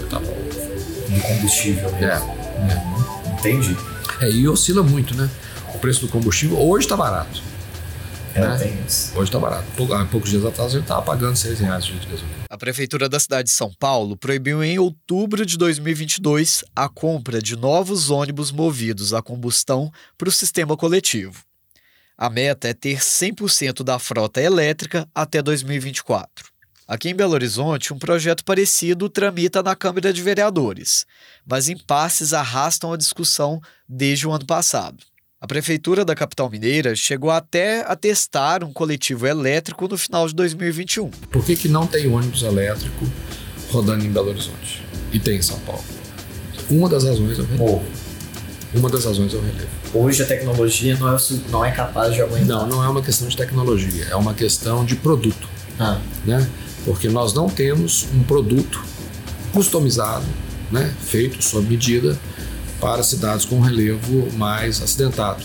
Etanol. 0.00 0.36
Do 1.08 1.20
combustível 1.22 1.92
mesmo. 1.92 2.04
É. 2.04 2.72
é. 2.72 3.30
Entendi. 3.32 3.76
É, 4.20 4.30
e 4.30 4.48
oscila 4.48 4.82
muito, 4.82 5.14
né? 5.16 5.28
O 5.74 5.78
preço 5.78 6.02
do 6.02 6.08
combustível 6.08 6.58
hoje 6.58 6.86
está 6.86 6.96
barato. 6.96 7.42
É, 8.34 8.40
né? 8.40 8.56
tem 8.58 8.78
isso. 8.86 9.12
Hoje 9.14 9.28
está 9.28 9.38
barato. 9.38 9.64
Há 9.92 10.04
poucos 10.04 10.30
dias 10.30 10.44
atrás 10.44 10.72
ele 10.72 10.82
estava 10.82 11.02
pagando 11.02 11.36
6 11.36 11.58
reais 11.58 11.84
de 11.84 11.94
gasolina. 11.94 12.35
A 12.48 12.56
Prefeitura 12.56 13.08
da 13.08 13.18
cidade 13.18 13.48
de 13.48 13.54
São 13.54 13.72
Paulo 13.74 14.16
proibiu 14.16 14.62
em 14.62 14.78
outubro 14.78 15.44
de 15.44 15.56
2022 15.58 16.64
a 16.76 16.88
compra 16.88 17.42
de 17.42 17.56
novos 17.56 18.08
ônibus 18.08 18.52
movidos 18.52 19.12
a 19.12 19.20
combustão 19.20 19.90
para 20.16 20.28
o 20.28 20.32
sistema 20.32 20.76
coletivo. 20.76 21.42
A 22.16 22.30
meta 22.30 22.68
é 22.68 22.74
ter 22.74 22.98
100% 22.98 23.82
da 23.82 23.98
frota 23.98 24.40
elétrica 24.40 25.08
até 25.12 25.42
2024. 25.42 26.50
Aqui 26.86 27.08
em 27.08 27.16
Belo 27.16 27.34
Horizonte, 27.34 27.92
um 27.92 27.98
projeto 27.98 28.44
parecido 28.44 29.08
tramita 29.08 29.60
na 29.60 29.74
Câmara 29.74 30.12
de 30.12 30.22
Vereadores, 30.22 31.04
mas 31.44 31.68
impasses 31.68 32.32
arrastam 32.32 32.92
a 32.92 32.96
discussão 32.96 33.60
desde 33.88 34.24
o 34.24 34.30
ano 34.30 34.46
passado. 34.46 35.04
A 35.46 35.54
prefeitura 35.56 36.04
da 36.04 36.12
capital 36.12 36.50
mineira 36.50 36.96
chegou 36.96 37.30
até 37.30 37.82
a 37.86 37.94
testar 37.94 38.64
um 38.64 38.72
coletivo 38.72 39.28
elétrico 39.28 39.86
no 39.86 39.96
final 39.96 40.26
de 40.26 40.34
2021. 40.34 41.08
Por 41.08 41.44
que, 41.44 41.54
que 41.54 41.68
não 41.68 41.86
tem 41.86 42.08
ônibus 42.08 42.42
elétrico 42.42 43.06
rodando 43.70 44.04
em 44.04 44.10
Belo 44.10 44.30
Horizonte? 44.30 44.84
E 45.12 45.20
tem 45.20 45.38
em 45.38 45.42
São 45.42 45.56
Paulo. 45.60 45.84
Uma 46.68 46.88
das 46.88 47.04
razões 47.04 47.38
é 47.38 47.42
o 47.42 47.44
relevo. 47.44 47.84
Uma 48.74 48.90
das 48.90 49.04
razões 49.04 49.32
é 49.34 49.36
o 49.36 49.40
relevo. 49.40 49.68
Hoje 49.94 50.20
a 50.20 50.26
tecnologia 50.26 50.96
não 50.96 51.14
é, 51.14 51.18
não 51.48 51.64
é 51.64 51.70
capaz 51.70 52.12
de 52.12 52.22
aguentar. 52.22 52.44
Não, 52.48 52.66
não 52.66 52.84
é 52.84 52.88
uma 52.88 53.00
questão 53.00 53.28
de 53.28 53.36
tecnologia, 53.36 54.04
é 54.10 54.16
uma 54.16 54.34
questão 54.34 54.84
de 54.84 54.96
produto. 54.96 55.48
Ah. 55.78 56.00
Né? 56.24 56.44
Porque 56.84 57.08
nós 57.08 57.32
não 57.32 57.48
temos 57.48 58.08
um 58.12 58.24
produto 58.24 58.84
customizado, 59.52 60.26
né? 60.72 60.92
feito 61.04 61.40
sob 61.40 61.68
medida 61.68 62.18
para 62.86 63.02
cidades 63.02 63.44
com 63.44 63.58
relevo 63.58 64.30
mais 64.36 64.80
acidentado. 64.80 65.42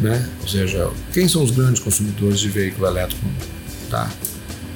Né? 0.00 0.28
Ou 0.42 0.46
seja, 0.46 0.88
quem 1.12 1.26
são 1.26 1.42
os 1.42 1.50
grandes 1.50 1.82
consumidores 1.82 2.38
de 2.38 2.48
veículo 2.48 2.86
elétrico? 2.86 3.20
Tá? 3.90 4.08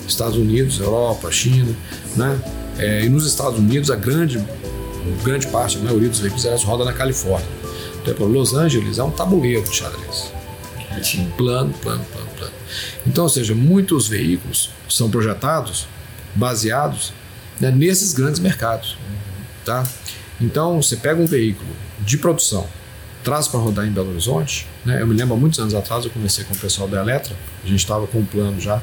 Estados 0.05 0.37
Unidos, 0.37 0.81
Europa, 0.81 1.31
China, 1.31 1.73
né? 2.17 2.41
É, 2.77 3.05
e 3.05 3.09
nos 3.09 3.25
Estados 3.25 3.57
Unidos 3.57 3.88
a 3.88 3.95
grande, 3.95 4.45
grande 5.23 5.47
parte, 5.47 5.77
a 5.77 5.81
maioria 5.81 6.09
dos 6.09 6.19
veículos 6.19 6.45
elas 6.45 6.65
rodam 6.65 6.85
na 6.85 6.93
Califórnia. 6.93 7.47
Então, 8.03 8.15
por 8.15 8.29
Los 8.29 8.53
Angeles 8.53 8.99
é 8.99 9.05
um 9.05 9.12
tabuleiro 9.12 9.62
de 9.62 9.77
xadrez. 9.77 10.33
Plano, 11.37 11.73
plano, 11.75 12.05
plano, 12.05 12.29
plano. 12.37 12.53
Então, 13.07 13.25
ou 13.25 13.31
seja, 13.31 13.55
muitos 13.55 14.09
veículos 14.09 14.71
são 14.88 15.09
projetados 15.09 15.87
baseados 16.35 17.12
né, 17.61 17.71
nesses 17.71 18.12
grandes 18.12 18.41
mercados, 18.41 18.99
tá? 19.65 19.87
Então, 20.41 20.83
você 20.83 20.97
pega 20.97 21.23
um 21.23 21.27
veículo 21.27 21.71
de 22.05 22.19
produção, 22.19 22.67
traz 23.23 23.49
para 23.49 23.61
rodar 23.61 23.87
em 23.87 23.91
Belo 23.91 24.11
Horizonte. 24.11 24.67
Né? 24.85 25.01
Eu 25.01 25.07
me 25.07 25.15
lembro 25.15 25.35
há 25.35 25.37
muitos 25.37 25.59
anos 25.59 25.75
atrás, 25.75 26.05
eu 26.05 26.11
conversei 26.11 26.45
com 26.45 26.55
o 26.55 26.59
pessoal 26.59 26.88
da 26.88 27.01
Eletra, 27.01 27.35
a 27.65 27.67
gente 27.67 27.81
estava 27.81 28.07
com 28.07 28.19
um 28.19 28.25
plano 28.25 28.61
já 28.61 28.83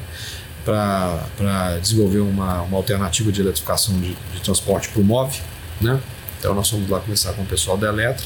para 0.64 1.78
desenvolver 1.80 2.20
uma, 2.20 2.62
uma 2.62 2.76
alternativa 2.76 3.32
de 3.32 3.40
eletrificação 3.40 3.98
de, 4.00 4.14
de 4.14 4.40
transporte 4.42 4.88
para 4.88 5.00
o 5.00 5.04
MOV. 5.04 5.38
Né? 5.80 6.00
Então, 6.38 6.54
nós 6.54 6.68
fomos 6.68 6.88
lá 6.88 7.00
conversar 7.00 7.32
com 7.32 7.42
o 7.42 7.46
pessoal 7.46 7.76
da 7.76 7.88
Eletra. 7.88 8.24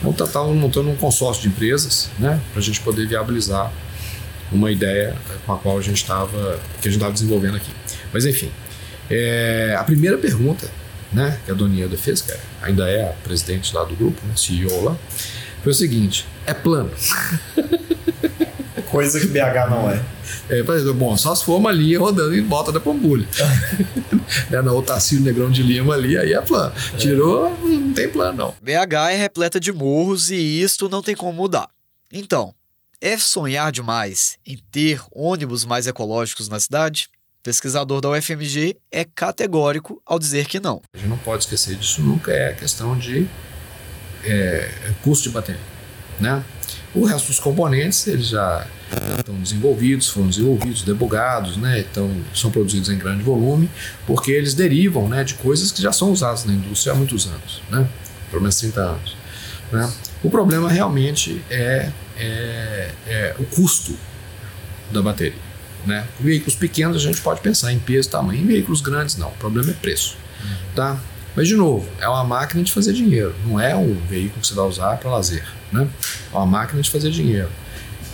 Então, 0.00 0.26
estávamos 0.26 0.54
tá, 0.54 0.60
montando 0.60 0.90
um 0.90 0.96
consórcio 0.96 1.42
de 1.42 1.48
empresas 1.48 2.10
né? 2.18 2.40
para 2.52 2.60
a 2.60 2.62
gente 2.62 2.80
poder 2.80 3.06
viabilizar 3.06 3.72
uma 4.50 4.70
ideia 4.70 5.14
com 5.44 5.52
a 5.52 5.58
qual 5.58 5.78
a 5.78 5.82
gente 5.82 5.96
estava 5.96 6.58
que 6.80 6.88
a 6.88 6.90
gente 6.90 6.98
estava 6.98 7.12
desenvolvendo 7.12 7.56
aqui. 7.56 7.70
Mas 8.12 8.24
enfim, 8.24 8.50
é, 9.10 9.76
a 9.78 9.84
primeira 9.84 10.16
pergunta 10.16 10.70
né, 11.12 11.38
que 11.44 11.50
a 11.50 11.54
Dona 11.54 11.74
Ieda 11.74 11.96
fez, 11.96 12.20
que 12.20 12.32
ainda 12.62 12.88
é 12.88 13.08
a 13.08 13.12
presidente 13.12 13.74
lá 13.74 13.84
do 13.84 13.94
grupo, 13.94 14.20
né, 14.26 14.34
CEO 14.36 14.84
lá, 14.84 14.96
foi 15.62 15.72
o 15.72 15.74
seguinte: 15.74 16.26
é 16.46 16.54
plano. 16.54 16.90
Coisa 18.90 19.20
que 19.20 19.26
BH 19.26 19.70
não 19.70 19.90
é. 19.90 20.02
É, 20.48 20.62
bom, 20.94 21.14
só 21.16 21.34
se 21.34 21.44
for 21.44 21.56
uma 21.56 21.70
linha 21.70 21.98
rodando 21.98 22.34
em 22.34 22.42
volta 22.42 22.72
da 22.72 22.80
Pampulha. 22.80 23.26
né, 24.48 24.62
na 24.62 24.72
Otacílio 24.72 25.22
Negrão 25.22 25.50
de 25.50 25.62
Lima 25.62 25.92
ali, 25.92 26.16
aí 26.16 26.32
é 26.32 26.40
plano. 26.40 26.72
Tirou, 26.96 27.50
não 27.62 27.92
tem 27.92 28.08
plano 28.08 28.38
não. 28.38 28.54
BH 28.62 29.10
é 29.10 29.16
repleta 29.16 29.60
de 29.60 29.72
morros 29.72 30.30
e 30.30 30.36
isto 30.36 30.88
não 30.88 31.02
tem 31.02 31.14
como 31.14 31.34
mudar. 31.34 31.68
Então, 32.10 32.54
é 33.00 33.18
sonhar 33.18 33.70
demais 33.70 34.38
em 34.46 34.56
ter 34.70 35.02
ônibus 35.12 35.64
mais 35.64 35.86
ecológicos 35.86 36.48
na 36.48 36.58
cidade? 36.58 37.08
Pesquisador 37.42 38.00
da 38.00 38.10
UFMG, 38.10 38.76
é 38.90 39.04
categórico 39.04 40.02
ao 40.04 40.18
dizer 40.18 40.46
que 40.46 40.60
não. 40.60 40.80
A 40.94 40.98
gente 40.98 41.08
não 41.08 41.18
pode 41.18 41.44
esquecer 41.44 41.76
disso 41.76 42.02
nunca, 42.02 42.32
é 42.32 42.50
a 42.50 42.54
questão 42.54 42.96
de 42.96 43.28
é, 44.24 44.70
custo 45.02 45.28
de 45.28 45.34
bateria. 45.34 45.60
Né? 46.20 46.42
O 46.94 47.04
resto 47.04 47.28
dos 47.28 47.38
componentes 47.38 48.06
eles 48.06 48.28
já, 48.28 48.66
estão 49.18 49.34
desenvolvidos, 49.36 50.08
foram 50.08 50.28
desenvolvidos, 50.28 50.82
debugados, 50.82 51.56
né? 51.56 51.80
então, 51.80 52.10
são 52.34 52.50
produzidos 52.50 52.88
em 52.88 52.98
grande 52.98 53.22
volume, 53.22 53.70
porque 54.06 54.32
eles 54.32 54.54
derivam 54.54 55.08
né, 55.08 55.22
de 55.22 55.34
coisas 55.34 55.70
que 55.70 55.80
já 55.80 55.92
são 55.92 56.10
usadas 56.10 56.44
na 56.44 56.52
indústria 56.52 56.92
há 56.92 56.96
muitos 56.96 57.26
anos, 57.26 57.62
né? 57.70 57.88
pelo 58.30 58.42
menos 58.42 58.56
30 58.56 58.80
anos. 58.80 59.16
Né? 59.70 59.92
O 60.22 60.30
problema 60.30 60.68
realmente 60.68 61.42
é, 61.50 61.90
é, 62.16 62.90
é 63.06 63.36
o 63.38 63.44
custo 63.44 63.94
da 64.90 65.02
bateria. 65.02 65.47
Né? 65.88 66.06
Veículos 66.20 66.54
pequenos 66.54 66.98
a 66.98 67.00
gente 67.00 67.22
pode 67.22 67.40
pensar 67.40 67.72
em 67.72 67.78
peso 67.78 68.10
tamanho, 68.10 68.46
veículos 68.46 68.82
grandes 68.82 69.16
não, 69.16 69.28
o 69.28 69.34
problema 69.38 69.70
é 69.70 69.72
preço. 69.72 70.18
Tá? 70.74 71.00
Mas, 71.34 71.48
de 71.48 71.56
novo, 71.56 71.88
é 71.98 72.06
uma 72.06 72.24
máquina 72.24 72.62
de 72.62 72.70
fazer 72.70 72.92
dinheiro, 72.92 73.34
não 73.46 73.58
é 73.58 73.74
um 73.74 73.94
veículo 74.06 74.38
que 74.42 74.46
você 74.46 74.52
vai 74.52 74.66
usar 74.66 74.98
para 74.98 75.10
lazer. 75.10 75.46
Né? 75.72 75.88
É 76.30 76.36
uma 76.36 76.44
máquina 76.44 76.82
de 76.82 76.90
fazer 76.90 77.10
dinheiro. 77.10 77.48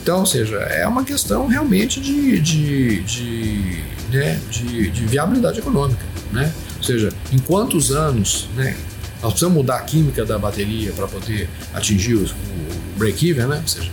Então, 0.01 0.21
ou 0.21 0.27
seja, 0.27 0.57
é 0.57 0.87
uma 0.87 1.03
questão 1.03 1.49
realmente 1.49 2.01
de, 2.01 2.39
de, 2.39 3.03
de, 3.03 3.85
né, 4.13 4.39
de, 4.49 4.91
de 4.91 5.07
viabilidade 5.07 5.59
econômica. 5.59 6.05
Né? 6.31 6.53
Ou 6.77 6.83
seja, 6.85 7.09
em 7.33 7.39
quantos 7.39 7.91
anos 7.91 8.49
né, 8.55 8.77
nós 9.21 9.33
precisamos 9.33 9.57
mudar 9.57 9.79
a 9.79 9.83
química 9.83 10.25
da 10.25 10.39
bateria 10.39 10.93
para 10.93 11.09
poder 11.09 11.49
atingir 11.73 12.15
o, 12.15 12.25
o 12.25 12.99
break-even, 12.99 13.47
né? 13.47 13.59
ou 13.61 13.69
seja, 13.69 13.91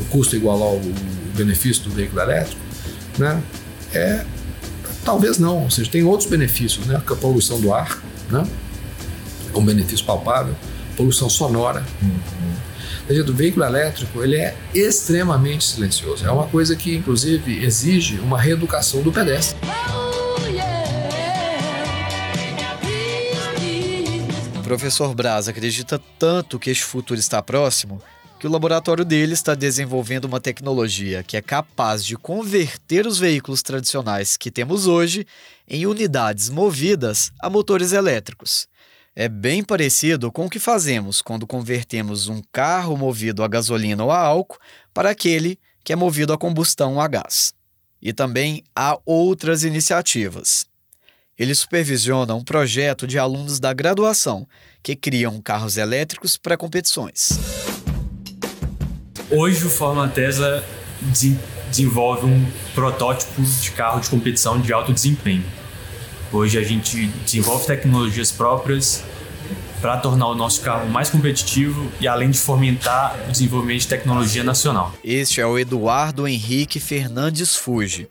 o 0.00 0.04
custo 0.06 0.34
igual 0.34 0.62
ao 0.62 0.80
benefício 1.36 1.82
do 1.82 1.90
veículo 1.90 2.22
elétrico 2.22 2.71
né? 3.18 3.42
É, 3.94 4.24
talvez 5.04 5.38
não, 5.38 5.64
ou 5.64 5.70
seja, 5.70 5.90
tem 5.90 6.02
outros 6.02 6.28
benefícios, 6.28 6.86
né? 6.86 6.96
A 6.96 7.16
poluição 7.16 7.60
do 7.60 7.72
ar, 7.72 8.02
né? 8.30 8.46
É 9.54 9.58
um 9.58 9.64
benefício 9.64 10.04
palpável, 10.04 10.54
poluição 10.96 11.28
sonora. 11.28 11.84
Uhum. 12.00 12.52
O 13.28 13.32
veículo 13.34 13.66
elétrico 13.66 14.22
ele 14.22 14.36
é 14.36 14.54
extremamente 14.72 15.64
silencioso. 15.64 16.24
É 16.24 16.30
uma 16.30 16.46
coisa 16.46 16.74
que, 16.74 16.94
inclusive, 16.96 17.62
exige 17.62 18.18
uma 18.20 18.40
reeducação 18.40 19.02
do 19.02 19.12
pedestre. 19.12 19.58
O 24.56 24.62
professor 24.62 25.14
Braz 25.14 25.48
acredita 25.48 26.00
tanto 26.18 26.58
que 26.58 26.70
este 26.70 26.84
futuro 26.84 27.20
está 27.20 27.42
próximo 27.42 28.00
que 28.42 28.46
o 28.48 28.50
laboratório 28.50 29.04
dele 29.04 29.34
está 29.34 29.54
desenvolvendo 29.54 30.24
uma 30.24 30.40
tecnologia 30.40 31.22
que 31.22 31.36
é 31.36 31.40
capaz 31.40 32.04
de 32.04 32.16
converter 32.16 33.06
os 33.06 33.16
veículos 33.16 33.62
tradicionais 33.62 34.36
que 34.36 34.50
temos 34.50 34.88
hoje 34.88 35.24
em 35.68 35.86
unidades 35.86 36.50
movidas 36.50 37.30
a 37.40 37.48
motores 37.48 37.92
elétricos. 37.92 38.66
É 39.14 39.28
bem 39.28 39.62
parecido 39.62 40.32
com 40.32 40.46
o 40.46 40.50
que 40.50 40.58
fazemos 40.58 41.22
quando 41.22 41.46
convertemos 41.46 42.26
um 42.26 42.42
carro 42.50 42.96
movido 42.96 43.44
a 43.44 43.46
gasolina 43.48 44.02
ou 44.02 44.10
a 44.10 44.18
álcool 44.18 44.58
para 44.92 45.10
aquele 45.10 45.56
que 45.84 45.92
é 45.92 45.96
movido 45.96 46.32
a 46.32 46.38
combustão 46.38 47.00
a 47.00 47.06
gás. 47.06 47.54
E 48.02 48.12
também 48.12 48.64
há 48.74 48.98
outras 49.06 49.62
iniciativas. 49.62 50.66
Ele 51.38 51.54
supervisiona 51.54 52.34
um 52.34 52.42
projeto 52.42 53.06
de 53.06 53.20
alunos 53.20 53.60
da 53.60 53.72
graduação 53.72 54.48
que 54.82 54.96
criam 54.96 55.40
carros 55.40 55.76
elétricos 55.76 56.36
para 56.36 56.56
competições. 56.56 57.38
Hoje 59.34 59.64
o 59.64 59.70
Fórmula 59.70 60.08
Tesla 60.08 60.62
desenvolve 61.70 62.26
um 62.26 62.46
protótipo 62.74 63.40
de 63.40 63.70
carro 63.70 63.98
de 63.98 64.10
competição 64.10 64.60
de 64.60 64.70
alto 64.74 64.92
desempenho. 64.92 65.42
Hoje 66.30 66.58
a 66.58 66.62
gente 66.62 67.06
desenvolve 67.24 67.66
tecnologias 67.66 68.30
próprias 68.30 69.02
para 69.80 69.96
tornar 69.96 70.28
o 70.28 70.34
nosso 70.34 70.60
carro 70.60 70.86
mais 70.90 71.08
competitivo 71.08 71.90
e 71.98 72.06
além 72.06 72.30
de 72.30 72.38
fomentar 72.38 73.18
o 73.26 73.32
desenvolvimento 73.32 73.80
de 73.80 73.88
tecnologia 73.88 74.44
nacional. 74.44 74.92
Este 75.02 75.40
é 75.40 75.46
o 75.46 75.58
Eduardo 75.58 76.28
Henrique 76.28 76.78
Fernandes 76.78 77.56
Fuji. 77.56 78.10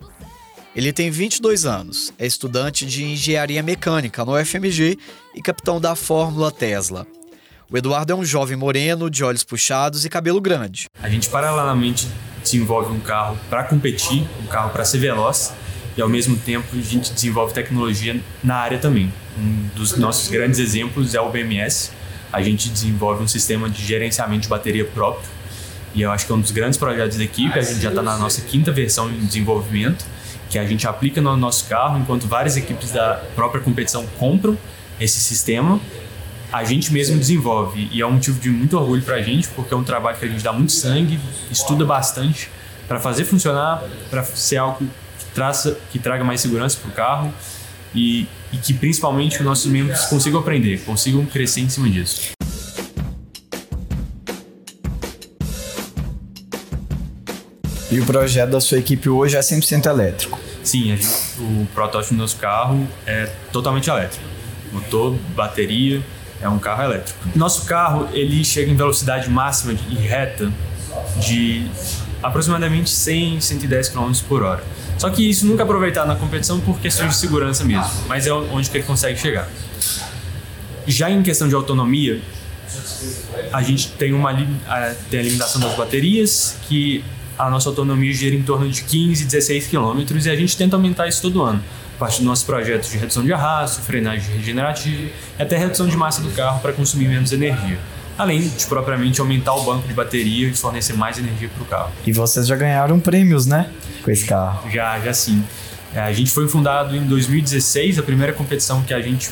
Ele 0.75 0.91
tem 0.91 1.11
22 1.11 1.65
anos, 1.65 2.11
é 2.17 2.25
estudante 2.25 2.83
de 2.83 3.03
engenharia 3.03 3.61
mecânica 3.61 4.25
no 4.25 4.35
UFMG 4.35 4.97
e 5.35 5.41
capitão 5.41 5.79
da 5.79 5.95
Fórmula 5.95 6.51
Tesla. 6.51 7.05
O 7.73 7.77
Eduardo 7.77 8.11
é 8.11 8.15
um 8.17 8.25
jovem 8.25 8.57
moreno, 8.57 9.09
de 9.09 9.23
olhos 9.23 9.45
puxados 9.45 10.03
e 10.03 10.09
cabelo 10.09 10.41
grande. 10.41 10.87
A 11.01 11.07
gente 11.07 11.29
paralelamente 11.29 12.05
desenvolve 12.43 12.91
um 12.91 12.99
carro 12.99 13.39
para 13.49 13.63
competir, 13.63 14.27
um 14.43 14.47
carro 14.47 14.71
para 14.71 14.83
ser 14.83 14.97
veloz, 14.97 15.53
e 15.95 16.01
ao 16.01 16.09
mesmo 16.09 16.35
tempo 16.35 16.67
a 16.73 16.81
gente 16.81 17.13
desenvolve 17.13 17.53
tecnologia 17.53 18.19
na 18.43 18.55
área 18.55 18.77
também. 18.77 19.09
Um 19.39 19.69
dos 19.73 19.95
nossos 19.95 20.29
grandes 20.29 20.59
exemplos 20.59 21.15
é 21.15 21.21
o 21.21 21.29
BMS. 21.29 21.91
A 22.33 22.41
gente 22.41 22.67
desenvolve 22.67 23.23
um 23.23 23.27
sistema 23.27 23.69
de 23.69 23.81
gerenciamento 23.81 24.41
de 24.41 24.49
bateria 24.49 24.83
próprio, 24.83 25.29
e 25.95 26.01
eu 26.01 26.11
acho 26.11 26.25
que 26.25 26.31
é 26.33 26.35
um 26.35 26.41
dos 26.41 26.51
grandes 26.51 26.77
projetos 26.77 27.17
da 27.17 27.23
equipe. 27.23 27.57
A 27.57 27.61
gente 27.61 27.79
já 27.79 27.87
está 27.87 28.01
na 28.01 28.17
nossa 28.17 28.41
quinta 28.41 28.73
versão 28.73 29.09
em 29.09 29.25
desenvolvimento, 29.25 30.03
que 30.49 30.59
a 30.59 30.65
gente 30.65 30.85
aplica 30.85 31.21
no 31.21 31.37
nosso 31.37 31.69
carro, 31.69 31.97
enquanto 31.97 32.27
várias 32.27 32.57
equipes 32.57 32.91
da 32.91 33.23
própria 33.33 33.61
competição 33.61 34.05
compram 34.19 34.57
esse 34.99 35.21
sistema 35.21 35.79
a 36.51 36.63
gente 36.63 36.91
mesmo 36.91 37.17
desenvolve. 37.17 37.87
E 37.91 38.01
é 38.01 38.05
um 38.05 38.11
motivo 38.11 38.39
de 38.39 38.49
muito 38.49 38.77
orgulho 38.77 39.01
para 39.01 39.15
a 39.15 39.21
gente, 39.21 39.47
porque 39.49 39.73
é 39.73 39.77
um 39.77 39.83
trabalho 39.83 40.17
que 40.17 40.25
a 40.25 40.27
gente 40.27 40.43
dá 40.43 40.51
muito 40.51 40.71
sangue, 40.71 41.19
estuda 41.49 41.85
bastante 41.85 42.49
para 42.87 42.99
fazer 42.99 43.23
funcionar, 43.23 43.81
para 44.09 44.23
ser 44.23 44.57
algo 44.57 44.79
que, 44.79 45.25
traça, 45.33 45.77
que 45.91 45.97
traga 45.97 46.23
mais 46.23 46.41
segurança 46.41 46.77
para 46.81 46.89
o 46.89 46.93
carro 46.93 47.33
e, 47.95 48.27
e 48.51 48.57
que 48.57 48.73
principalmente 48.73 49.37
os 49.37 49.45
nossos 49.45 49.71
membros 49.71 50.05
consigam 50.05 50.41
aprender, 50.41 50.83
consigam 50.83 51.25
crescer 51.25 51.61
em 51.61 51.69
cima 51.69 51.89
disso. 51.89 52.31
E 57.89 57.99
o 57.99 58.05
projeto 58.05 58.49
da 58.51 58.61
sua 58.61 58.77
equipe 58.77 59.09
hoje 59.09 59.35
é 59.35 59.39
100% 59.39 59.85
elétrico? 59.85 60.39
Sim, 60.63 60.95
gente, 60.95 61.07
o 61.39 61.67
protótipo 61.73 62.13
do 62.13 62.19
nosso 62.19 62.37
carro 62.37 62.87
é 63.05 63.25
totalmente 63.51 63.89
elétrico. 63.89 64.23
Motor, 64.71 65.17
bateria, 65.35 66.01
é 66.41 66.49
um 66.49 66.59
carro 66.59 66.83
elétrico. 66.83 67.19
Nosso 67.35 67.65
carro 67.65 68.09
ele 68.11 68.43
chega 68.43 68.71
em 68.71 68.75
velocidade 68.75 69.29
máxima 69.29 69.73
e 69.89 69.95
reta 69.95 70.51
de 71.19 71.67
aproximadamente 72.21 72.89
100, 72.89 73.41
110 73.41 73.89
km 73.89 74.11
por 74.27 74.43
hora. 74.43 74.63
Só 74.97 75.09
que 75.09 75.27
isso 75.27 75.45
nunca 75.45 75.63
é 75.63 75.65
aproveitado 75.65 76.07
na 76.07 76.15
competição 76.15 76.59
por 76.59 76.79
questões 76.79 77.09
de 77.09 77.15
segurança 77.15 77.63
mesmo, 77.63 77.89
mas 78.07 78.27
é 78.27 78.33
onde 78.33 78.69
que 78.69 78.77
ele 78.77 78.85
consegue 78.85 79.19
chegar. 79.19 79.47
Já 80.85 81.09
em 81.09 81.23
questão 81.23 81.47
de 81.47 81.55
autonomia, 81.55 82.21
a 83.51 83.61
gente 83.61 83.89
tem 83.89 84.13
uma 84.13 84.33
tem 85.09 85.19
a 85.19 85.23
limitação 85.23 85.59
das 85.59 85.75
baterias 85.75 86.57
que 86.67 87.03
a 87.37 87.49
nossa 87.49 87.69
autonomia 87.69 88.13
gira 88.13 88.35
em 88.35 88.43
torno 88.43 88.69
de 88.69 88.83
15, 88.83 89.25
16 89.25 89.67
quilômetros 89.67 90.25
e 90.25 90.29
a 90.29 90.35
gente 90.35 90.55
tenta 90.55 90.75
aumentar 90.75 91.07
isso 91.07 91.21
todo 91.21 91.41
ano. 91.41 91.63
A 92.01 92.05
partir 92.05 92.17
dos 92.17 92.25
nossos 92.25 92.43
projetos 92.43 92.89
de 92.89 92.97
redução 92.97 93.23
de 93.23 93.31
arrasto, 93.31 93.79
frenagem 93.83 94.35
regenerativa 94.35 95.11
e 95.37 95.41
até 95.43 95.55
redução 95.55 95.87
de 95.87 95.95
massa 95.95 96.19
do 96.19 96.31
carro 96.31 96.59
para 96.59 96.73
consumir 96.73 97.07
menos 97.07 97.31
energia. 97.31 97.77
Além 98.17 98.41
de 98.41 98.65
propriamente 98.65 99.21
aumentar 99.21 99.53
o 99.53 99.63
banco 99.63 99.87
de 99.87 99.93
bateria 99.93 100.47
e 100.47 100.55
fornecer 100.55 100.93
mais 100.93 101.19
energia 101.19 101.47
para 101.47 101.61
o 101.61 101.65
carro. 101.67 101.91
E 102.03 102.11
vocês 102.11 102.47
já 102.47 102.55
ganharam 102.55 102.99
prêmios, 102.99 103.45
né? 103.45 103.69
Com 104.01 104.09
esse 104.09 104.25
carro. 104.25 104.67
Já, 104.71 104.99
já 104.99 105.13
sim. 105.13 105.43
É, 105.93 105.99
a 105.99 106.11
gente 106.11 106.31
foi 106.31 106.47
fundado 106.47 106.95
em 106.95 107.05
2016, 107.05 107.99
a 107.99 108.01
primeira 108.01 108.33
competição 108.33 108.81
que 108.81 108.95
a 108.95 108.99
gente 108.99 109.29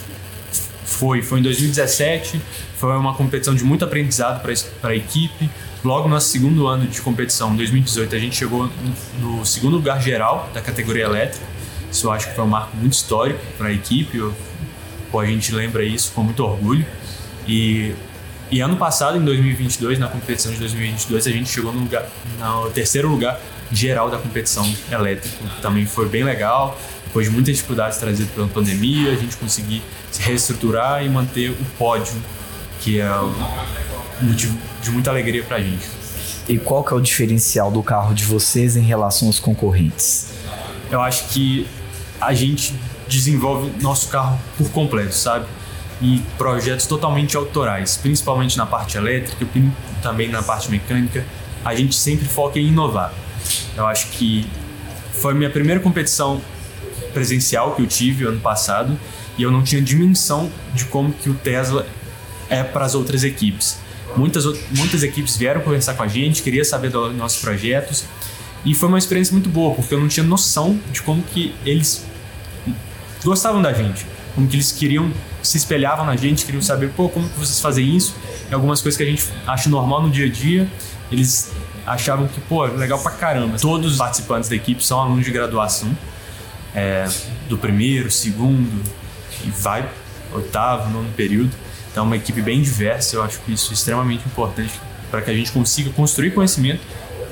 foi 0.86 1.24
foi 1.24 1.40
em 1.40 1.42
2017. 1.42 2.40
Foi 2.78 2.96
uma 2.96 3.16
competição 3.16 3.56
de 3.56 3.64
muito 3.64 3.84
aprendizado 3.84 4.44
para 4.80 4.92
a 4.92 4.96
equipe. 4.96 5.50
Logo 5.84 6.08
no 6.08 6.14
nosso 6.14 6.28
segundo 6.28 6.68
ano 6.68 6.86
de 6.86 7.02
competição, 7.02 7.52
em 7.52 7.58
2018, 7.58 8.16
a 8.16 8.20
gente 8.20 8.36
chegou 8.36 8.70
no 9.20 9.44
segundo 9.44 9.76
lugar 9.76 10.00
geral 10.00 10.52
da 10.54 10.62
categoria 10.62 11.06
elétrica. 11.06 11.49
Isso 11.91 12.08
eu 12.08 12.12
acho 12.12 12.30
que 12.30 12.36
foi 12.36 12.43
um 12.43 12.47
marco 12.47 12.75
muito 12.78 12.93
histórico 12.93 13.39
para 13.58 13.67
a 13.67 13.73
equipe. 13.73 14.17
Eu, 14.17 14.34
pô, 15.12 15.19
a 15.19 15.25
gente 15.25 15.54
lembra 15.54 15.84
isso 15.84 16.12
com 16.13 16.23
muito 16.23 16.43
orgulho. 16.43 16.86
E, 17.47 17.93
e 18.52 18.60
ano 18.62 18.78
passado, 18.78 19.17
em 19.17 19.23
2022, 19.23 19.97
na 19.97 20.08
competição 20.08 20.52
de 20.52 20.60
2022, 20.60 21.28
a 21.28 21.32
gente 21.32 21.49
chegou 21.49 21.73
no, 21.73 21.82
lugar, 21.82 22.08
no 22.39 22.69
terceiro 22.69 23.10
lugar 23.10 23.39
geral 23.71 24.10
da 24.10 24.17
competição 24.17 24.71
elétrica. 24.91 25.38
Também 25.62 25.86
foi 25.86 26.08
bem 26.08 26.23
legal. 26.23 26.80
Depois 27.06 27.25
de 27.25 27.32
muitas 27.34 27.56
dificuldades 27.56 27.97
trazidas 27.97 28.32
pela 28.32 28.47
pandemia, 28.47 29.12
a 29.12 29.15
gente 29.15 29.36
conseguiu 29.36 29.82
se 30.12 30.21
reestruturar 30.21 31.04
e 31.04 31.10
manter 31.10 31.49
o 31.49 31.65
pódio, 31.78 32.13
que 32.80 32.99
é 32.99 33.12
um 33.19 34.28
motivo 34.28 34.56
de 34.82 34.91
muita 34.91 35.10
alegria 35.10 35.43
para 35.43 35.58
a 35.58 35.62
gente. 35.62 35.88
E 36.47 36.58
qual 36.58 36.84
que 36.84 36.93
é 36.93 36.97
o 36.97 36.99
diferencial 36.99 37.71
do 37.71 37.82
carro 37.82 38.13
de 38.13 38.25
vocês 38.25 38.75
em 38.75 38.82
relação 38.82 39.28
aos 39.28 39.39
concorrentes? 39.39 40.32
Eu 40.91 41.02
acho 41.02 41.30
que 41.30 41.67
a 42.20 42.34
gente 42.34 42.74
desenvolve 43.08 43.72
nosso 43.82 44.10
carro 44.10 44.40
por 44.58 44.70
completo, 44.72 45.14
sabe? 45.14 45.46
E 46.02 46.22
projetos 46.38 46.86
totalmente 46.86 47.36
autorais, 47.36 47.98
principalmente 47.98 48.58
na 48.58 48.66
parte 48.66 48.98
elétrica, 48.98 49.46
também 50.02 50.30
na 50.30 50.42
parte 50.42 50.72
mecânica. 50.72 51.26
A 51.64 51.76
gente 51.76 51.96
sempre 51.96 52.28
foca 52.28 52.58
em 52.60 52.68
inovar. 52.68 53.14
Eu 53.76 53.86
acho 53.86 54.08
que 54.08 54.48
foi 55.14 55.34
minha 55.34 55.50
primeira 55.50 55.80
competição 55.80 56.42
presencial 57.14 57.76
que 57.76 57.82
eu 57.82 57.88
tive 57.88 58.26
ano 58.26 58.40
passado 58.40 58.98
e 59.38 59.44
eu 59.44 59.52
não 59.52 59.64
tinha 59.64 59.82
dimensão 59.82 60.50
de 60.74 60.86
como 60.86 61.12
que 61.12 61.30
o 61.30 61.34
Tesla 61.34 61.86
é 62.50 62.64
para 62.64 62.86
as 62.86 62.96
outras 62.96 63.24
equipes. 63.24 63.78
Muitas, 64.16 64.46
muitas 64.72 65.04
equipes 65.04 65.36
vieram 65.36 65.62
conversar 65.62 65.94
com 65.94 66.04
a 66.04 66.08
gente, 66.08 66.42
queria 66.42 66.64
saber 66.64 66.90
dos 66.90 67.16
nossos 67.16 67.42
projetos 67.42 68.06
e 68.65 68.74
foi 68.74 68.89
uma 68.89 68.98
experiência 68.98 69.34
muito 69.34 69.50
boa 69.50 69.74
porque 69.76 69.93
eu 69.93 70.00
não 70.00 70.08
tinha 70.08 70.26
noção 70.26 70.80
de 70.91 71.02
como 71.02 71.24
que 71.24 71.56
eles 71.65 72.06
gostavam 73.24 73.62
da 73.62 73.74
gente, 73.74 74.06
como 74.36 74.48
que 74.48 74.56
eles 74.56 74.72
queriam 74.72 75.12
se 75.41 75.58
espelhavam 75.58 76.06
na 76.06 76.15
gente, 76.15 76.45
queriam 76.45 76.62
saber 76.62 76.89
pô 76.89 77.08
como 77.10 77.28
que 77.30 77.39
vocês 77.39 77.60
fazem 77.60 77.95
isso 77.95 78.15
e 78.50 78.54
algumas 78.54 78.82
coisas 78.82 78.98
que 78.98 79.04
a 79.04 79.06
gente 79.06 79.26
acha 79.48 79.69
normal 79.69 80.04
no 80.04 80.10
dia 80.10 80.26
a 80.26 80.30
dia 80.30 80.67
eles 81.12 81.52
achavam 81.86 82.28
que 82.28 82.39
pô 82.41 82.65
legal 82.65 83.00
pra 83.00 83.12
caramba. 83.12 83.58
Todos 83.58 83.93
os 83.93 83.98
participantes 83.98 84.50
da 84.50 84.56
equipe 84.56 84.86
são 84.86 85.00
alunos 85.00 85.26
de 85.26 85.32
graduação 85.32 85.95
é, 86.76 87.08
do 87.48 87.58
primeiro, 87.58 88.12
segundo 88.12 88.84
e 89.43 89.50
vai 89.50 89.89
oitavo, 90.34 90.89
nono 90.89 91.10
período. 91.13 91.52
Então, 91.91 92.06
uma 92.06 92.15
equipe 92.15 92.41
bem 92.41 92.62
diversa, 92.62 93.15
eu 93.15 93.24
acho 93.24 93.39
que 93.39 93.54
isso 93.54 93.72
é 93.72 93.74
extremamente 93.74 94.26
importante 94.26 94.80
para 95.10 95.22
que 95.22 95.32
a 95.32 95.34
gente 95.34 95.52
consiga 95.52 95.89
construir 95.91 96.32
conhecimento 96.32 96.82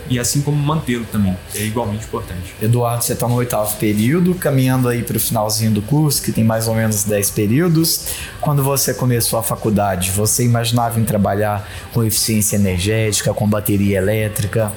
e 0.10 0.20
assim 0.20 0.42
como 0.42 0.58
mantê-lo 0.58 1.06
também, 1.12 1.38
é 1.56 1.64
igualmente 1.64 2.06
importante. 2.06 2.54
Eduardo, 2.62 3.04
você 3.04 3.14
está 3.14 3.28
no 3.28 3.36
oitavo 3.36 3.76
período, 3.78 4.34
caminhando 4.36 4.88
aí 4.88 5.04
para 5.04 5.18
o 5.18 5.20
finalzinho 5.20 5.72
do 5.72 5.82
curso, 5.82 6.22
que 6.22 6.32
tem 6.32 6.44
mais 6.44 6.68
ou 6.68 6.76
menos 6.76 7.04
10 7.04 7.32
períodos. 7.32 8.08
Quando 8.40 8.64
você 8.64 8.94
começou 8.94 9.40
a 9.40 9.44
faculdade, 9.44 10.12
você 10.12 10.44
imaginava 10.44 11.00
em 11.00 11.04
trabalhar 11.04 11.68
com 11.94 12.04
eficiência 12.04 12.56
energética, 12.56 13.34
com 13.34 13.48
bateria 13.48 13.98
elétrica? 13.98 14.72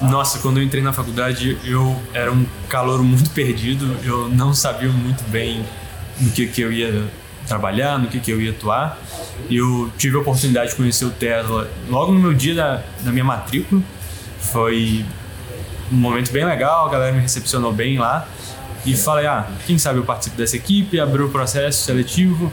Nossa, 0.00 0.38
quando 0.38 0.58
eu 0.58 0.62
entrei 0.62 0.82
na 0.82 0.92
faculdade, 0.92 1.58
eu 1.64 1.94
era 2.14 2.32
um 2.32 2.46
calor 2.68 3.02
muito 3.02 3.30
perdido, 3.30 3.96
eu 4.02 4.28
não 4.28 4.54
sabia 4.54 4.88
muito 4.88 5.22
bem 5.30 5.64
no 6.20 6.30
que, 6.30 6.46
que 6.46 6.62
eu 6.62 6.72
ia 6.72 7.04
trabalhar, 7.46 7.98
no 7.98 8.08
que, 8.08 8.18
que 8.20 8.30
eu 8.30 8.40
ia 8.40 8.50
atuar. 8.50 8.98
Eu 9.50 9.90
tive 9.98 10.16
a 10.16 10.20
oportunidade 10.20 10.70
de 10.70 10.76
conhecer 10.76 11.04
o 11.04 11.10
Tesla 11.10 11.70
logo 11.88 12.12
no 12.12 12.20
meu 12.20 12.34
dia 12.34 12.54
da, 12.54 12.82
da 13.02 13.10
minha 13.10 13.24
matrícula. 13.24 13.82
Foi 14.52 15.04
um 15.92 15.96
momento 15.96 16.32
bem 16.32 16.44
legal, 16.44 16.86
a 16.86 16.90
galera 16.90 17.12
me 17.12 17.20
recepcionou 17.20 17.72
bem 17.72 17.98
lá. 17.98 18.26
E 18.84 18.96
falei, 18.96 19.26
ah, 19.26 19.46
quem 19.66 19.78
sabe 19.78 19.98
eu 19.98 20.04
participo 20.04 20.36
dessa 20.36 20.56
equipe, 20.56 20.98
abriu 20.98 21.26
o 21.26 21.30
processo 21.30 21.84
seletivo. 21.84 22.52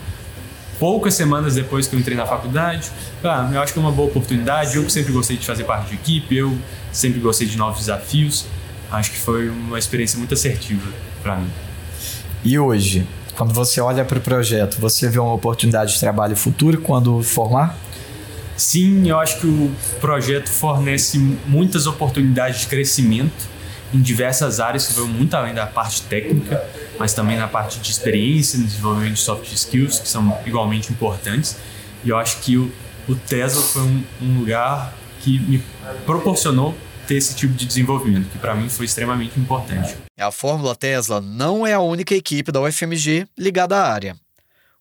Poucas 0.79 1.13
semanas 1.13 1.55
depois 1.55 1.87
que 1.87 1.95
eu 1.95 1.99
entrei 1.99 2.17
na 2.17 2.25
faculdade, 2.25 2.91
ah, 3.23 3.49
eu 3.53 3.61
acho 3.61 3.71
que 3.71 3.79
é 3.79 3.81
uma 3.81 3.91
boa 3.91 4.09
oportunidade. 4.09 4.75
Eu 4.75 4.89
sempre 4.89 5.13
gostei 5.13 5.37
de 5.37 5.45
fazer 5.45 5.63
parte 5.63 5.89
de 5.89 5.95
equipe, 5.95 6.35
eu 6.35 6.57
sempre 6.91 7.19
gostei 7.19 7.47
de 7.47 7.57
novos 7.57 7.79
desafios. 7.79 8.45
Acho 8.91 9.11
que 9.11 9.17
foi 9.17 9.49
uma 9.49 9.79
experiência 9.79 10.17
muito 10.17 10.33
assertiva 10.33 10.91
para 11.23 11.37
mim. 11.37 11.49
E 12.43 12.59
hoje, 12.59 13.07
quando 13.35 13.53
você 13.53 13.79
olha 13.79 14.03
para 14.03 14.17
o 14.17 14.21
projeto, 14.21 14.77
você 14.79 15.09
vê 15.09 15.19
uma 15.19 15.33
oportunidade 15.33 15.93
de 15.93 15.99
trabalho 15.99 16.35
futuro 16.35 16.81
quando 16.81 17.21
formar? 17.23 17.77
Sim, 18.57 19.09
eu 19.09 19.19
acho 19.19 19.39
que 19.39 19.47
o 19.47 19.71
projeto 19.99 20.49
fornece 20.49 21.17
muitas 21.45 21.87
oportunidades 21.87 22.61
de 22.61 22.67
crescimento 22.67 23.55
em 23.93 24.01
diversas 24.01 24.59
áreas 24.59 24.87
que 24.87 24.93
vão 24.93 25.07
muito 25.07 25.33
além 25.35 25.53
da 25.53 25.65
parte 25.65 26.01
técnica, 26.03 26.63
mas 26.97 27.13
também 27.13 27.37
na 27.37 27.47
parte 27.47 27.79
de 27.79 27.91
experiência, 27.91 28.57
no 28.59 28.65
desenvolvimento 28.65 29.13
de 29.13 29.19
soft 29.19 29.51
skills, 29.51 29.99
que 29.99 30.07
são 30.07 30.37
igualmente 30.45 30.91
importantes. 30.91 31.57
E 32.03 32.09
eu 32.09 32.17
acho 32.17 32.39
que 32.39 32.57
o, 32.57 32.71
o 33.07 33.15
Tesla 33.15 33.61
foi 33.61 33.81
um, 33.81 34.03
um 34.21 34.39
lugar 34.39 34.93
que 35.21 35.39
me 35.39 35.63
proporcionou 36.05 36.75
ter 37.07 37.15
esse 37.15 37.35
tipo 37.35 37.53
de 37.53 37.65
desenvolvimento, 37.65 38.29
que 38.29 38.37
para 38.37 38.55
mim 38.55 38.67
foi 38.67 38.85
extremamente 38.85 39.39
importante. 39.39 39.95
A 40.19 40.31
Fórmula 40.31 40.75
Tesla 40.75 41.21
não 41.21 41.65
é 41.65 41.73
a 41.73 41.79
única 41.79 42.15
equipe 42.15 42.51
da 42.51 42.61
UFMG 42.61 43.27
ligada 43.37 43.77
à 43.77 43.91
área. 43.91 44.15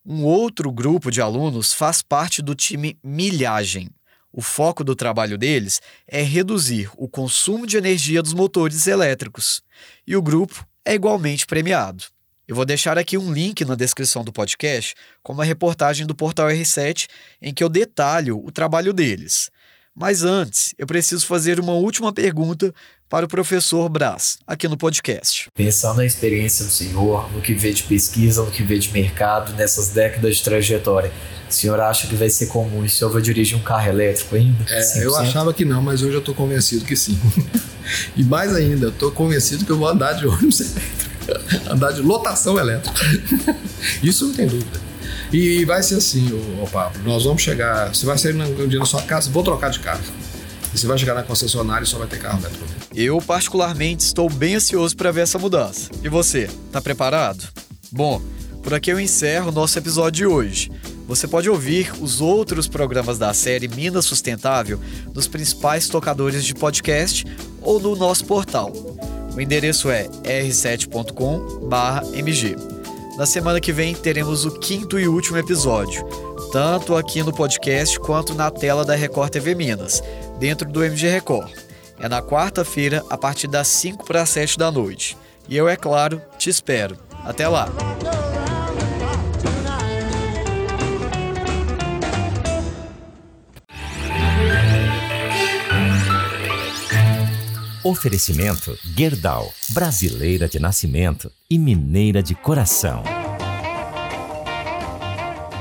Um 0.07 0.23
outro 0.23 0.71
grupo 0.71 1.09
de 1.09 1.19
alunos 1.19 1.73
faz 1.73 2.03
parte 2.03 2.39
do 2.39 2.53
time 2.53 2.95
Milhagem. 3.03 3.89
O 4.31 4.39
foco 4.39 4.83
do 4.83 4.95
trabalho 4.95 5.35
deles 5.35 5.81
é 6.07 6.21
reduzir 6.21 6.91
o 6.95 7.07
consumo 7.07 7.65
de 7.65 7.75
energia 7.75 8.21
dos 8.21 8.31
motores 8.31 8.85
elétricos. 8.85 9.63
E 10.05 10.15
o 10.15 10.21
grupo 10.21 10.63
é 10.85 10.93
igualmente 10.93 11.47
premiado. 11.47 12.03
Eu 12.47 12.55
vou 12.55 12.65
deixar 12.65 12.99
aqui 12.99 13.17
um 13.17 13.33
link 13.33 13.65
na 13.65 13.73
descrição 13.73 14.23
do 14.23 14.31
podcast 14.31 14.93
com 15.23 15.33
uma 15.33 15.43
reportagem 15.43 16.05
do 16.05 16.13
Portal 16.13 16.49
R7 16.49 17.07
em 17.41 17.51
que 17.51 17.63
eu 17.63 17.69
detalho 17.69 18.37
o 18.45 18.51
trabalho 18.51 18.93
deles. 18.93 19.49
Mas 19.97 20.23
antes, 20.23 20.75
eu 20.77 20.85
preciso 20.85 21.25
fazer 21.25 21.57
uma 21.57 21.71
última 21.71 22.11
pergunta 22.11 22.73
para 23.07 23.25
o 23.25 23.29
professor 23.29 23.87
Brás, 23.87 24.37
aqui 24.45 24.67
no 24.67 24.75
podcast. 24.75 25.47
Pensando 25.55 25.97
na 25.97 26.05
experiência 26.05 26.65
do 26.65 26.71
senhor, 26.71 27.31
no 27.31 27.39
que 27.39 27.53
vê 27.53 27.71
de 27.71 27.81
pesquisa, 27.83 28.43
no 28.43 28.51
que 28.51 28.61
vê 28.61 28.77
de 28.77 28.91
mercado, 28.91 29.53
nessas 29.53 29.87
décadas 29.87 30.35
de 30.35 30.43
trajetória, 30.43 31.13
o 31.49 31.53
senhor 31.53 31.79
acha 31.79 32.07
que 32.07 32.15
vai 32.15 32.29
ser 32.29 32.47
comum 32.47 32.83
e 32.83 32.87
o 32.87 32.89
senhor 32.89 33.09
vai 33.09 33.21
dirigir 33.21 33.57
um 33.57 33.61
carro 33.61 33.87
elétrico 33.87 34.35
ainda? 34.35 34.65
É, 34.67 35.05
eu 35.05 35.15
achava 35.15 35.53
que 35.53 35.63
não, 35.63 35.81
mas 35.81 36.01
hoje 36.01 36.15
eu 36.15 36.19
estou 36.19 36.35
convencido 36.35 36.83
que 36.83 36.97
sim. 36.97 37.17
e 38.17 38.23
mais 38.25 38.53
ainda, 38.53 38.89
estou 38.89 39.11
convencido 39.13 39.63
que 39.63 39.71
eu 39.71 39.77
vou 39.77 39.87
andar 39.87 40.11
de 40.11 40.27
ônibus 40.27 40.59
elétrico, 40.59 41.71
andar 41.71 41.93
de 41.93 42.01
lotação 42.01 42.59
elétrica. 42.59 43.01
Isso 44.03 44.27
não 44.27 44.33
tem 44.33 44.47
dúvida. 44.47 44.84
E 45.35 45.65
vai 45.65 45.83
ser 45.83 45.95
assim, 45.95 46.31
o 46.31 46.65
Pablo. 46.65 47.03
Nós 47.03 47.25
vamos 47.25 47.41
chegar. 47.41 47.93
Você 47.93 48.05
vai 48.05 48.17
sair 48.17 48.33
um 48.33 48.69
dia 48.69 48.79
na 48.79 48.85
sua 48.85 49.01
casa, 49.01 49.29
vou 49.29 49.43
trocar 49.43 49.69
de 49.69 49.81
carro. 49.81 49.99
E 50.73 50.77
você 50.77 50.87
vai 50.87 50.97
chegar 50.97 51.13
na 51.13 51.23
concessionária 51.23 51.83
e 51.83 51.87
só 51.87 51.97
vai 51.97 52.07
ter 52.07 52.19
carro 52.19 52.39
elétrico. 52.39 52.63
Eu, 52.95 53.17
particularmente, 53.17 54.01
estou 54.01 54.29
bem 54.29 54.55
ansioso 54.55 54.95
para 54.95 55.11
ver 55.11 55.23
essa 55.23 55.37
mudança. 55.37 55.91
E 56.01 56.07
você, 56.07 56.49
tá 56.71 56.81
preparado? 56.81 57.49
Bom, 57.91 58.21
por 58.63 58.73
aqui 58.73 58.89
eu 58.89 58.97
encerro 58.97 59.49
o 59.49 59.51
nosso 59.51 59.77
episódio 59.77 60.13
de 60.13 60.25
hoje. 60.25 60.71
Você 61.05 61.27
pode 61.27 61.49
ouvir 61.49 61.91
os 61.99 62.21
outros 62.21 62.69
programas 62.69 63.17
da 63.17 63.33
série 63.33 63.67
Minas 63.67 64.05
Sustentável 64.05 64.79
nos 65.13 65.27
principais 65.27 65.89
tocadores 65.89 66.45
de 66.45 66.55
podcast 66.55 67.25
ou 67.61 67.77
no 67.77 67.93
nosso 67.97 68.23
portal. 68.23 68.71
O 69.35 69.41
endereço 69.41 69.89
é 69.89 70.07
r7.com/mg. 70.23 72.74
Na 73.17 73.25
semana 73.25 73.61
que 73.61 73.71
vem 73.71 73.95
teremos 73.95 74.43
o 74.43 74.51
quinto 74.59 74.99
e 74.99 75.07
último 75.07 75.37
episódio, 75.37 76.05
tanto 76.51 76.97
aqui 76.97 77.23
no 77.23 77.33
podcast 77.33 77.97
quanto 77.99 78.35
na 78.35 78.51
tela 78.51 78.83
da 78.83 78.93
Record 78.93 79.31
TV 79.31 79.55
Minas, 79.55 80.03
dentro 80.37 80.69
do 80.69 80.83
MG 80.83 81.07
Record. 81.07 81.49
É 81.97 82.09
na 82.09 82.21
quarta-feira, 82.21 83.05
a 83.09 83.17
partir 83.17 83.47
das 83.47 83.69
5 83.69 84.05
para 84.05 84.21
as 84.21 84.29
7 84.29 84.57
da 84.57 84.69
noite. 84.69 85.17
E 85.47 85.55
eu, 85.55 85.69
é 85.69 85.77
claro, 85.77 86.21
te 86.37 86.49
espero. 86.49 86.97
Até 87.23 87.47
lá! 87.47 87.69
Oferecimento 97.85 98.75
Gerdau, 98.97 99.53
brasileira 99.69 100.49
de 100.49 100.57
nascimento 100.57 101.31
e 101.47 101.59
mineira 101.59 102.23
de 102.23 102.33
coração. 102.33 103.03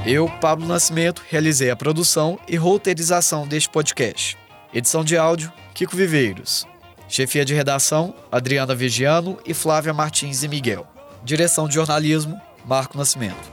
Eu, 0.07 0.27
Pablo 0.41 0.67
Nascimento, 0.67 1.21
realizei 1.29 1.69
a 1.69 1.77
produção 1.77 2.41
e 2.49 2.57
roteirização 2.57 3.47
deste 3.47 3.69
podcast. 3.69 4.39
Edição 4.73 5.05
de 5.05 5.19
áudio, 5.19 5.53
Kiko 5.75 5.95
Viveiros. 5.95 6.67
Chefia 7.11 7.45
de 7.45 7.53
redação, 7.53 8.15
Adriana 8.33 8.75
Vigiano 8.75 9.39
e 9.45 9.53
Flávia 9.53 9.93
Martins 9.93 10.43
e 10.43 10.49
Miguel. 10.49 10.87
Direção 11.23 11.69
de 11.69 11.75
jornalismo, 11.75 12.41
Marco 12.65 12.97
Nascimento. 12.97 13.53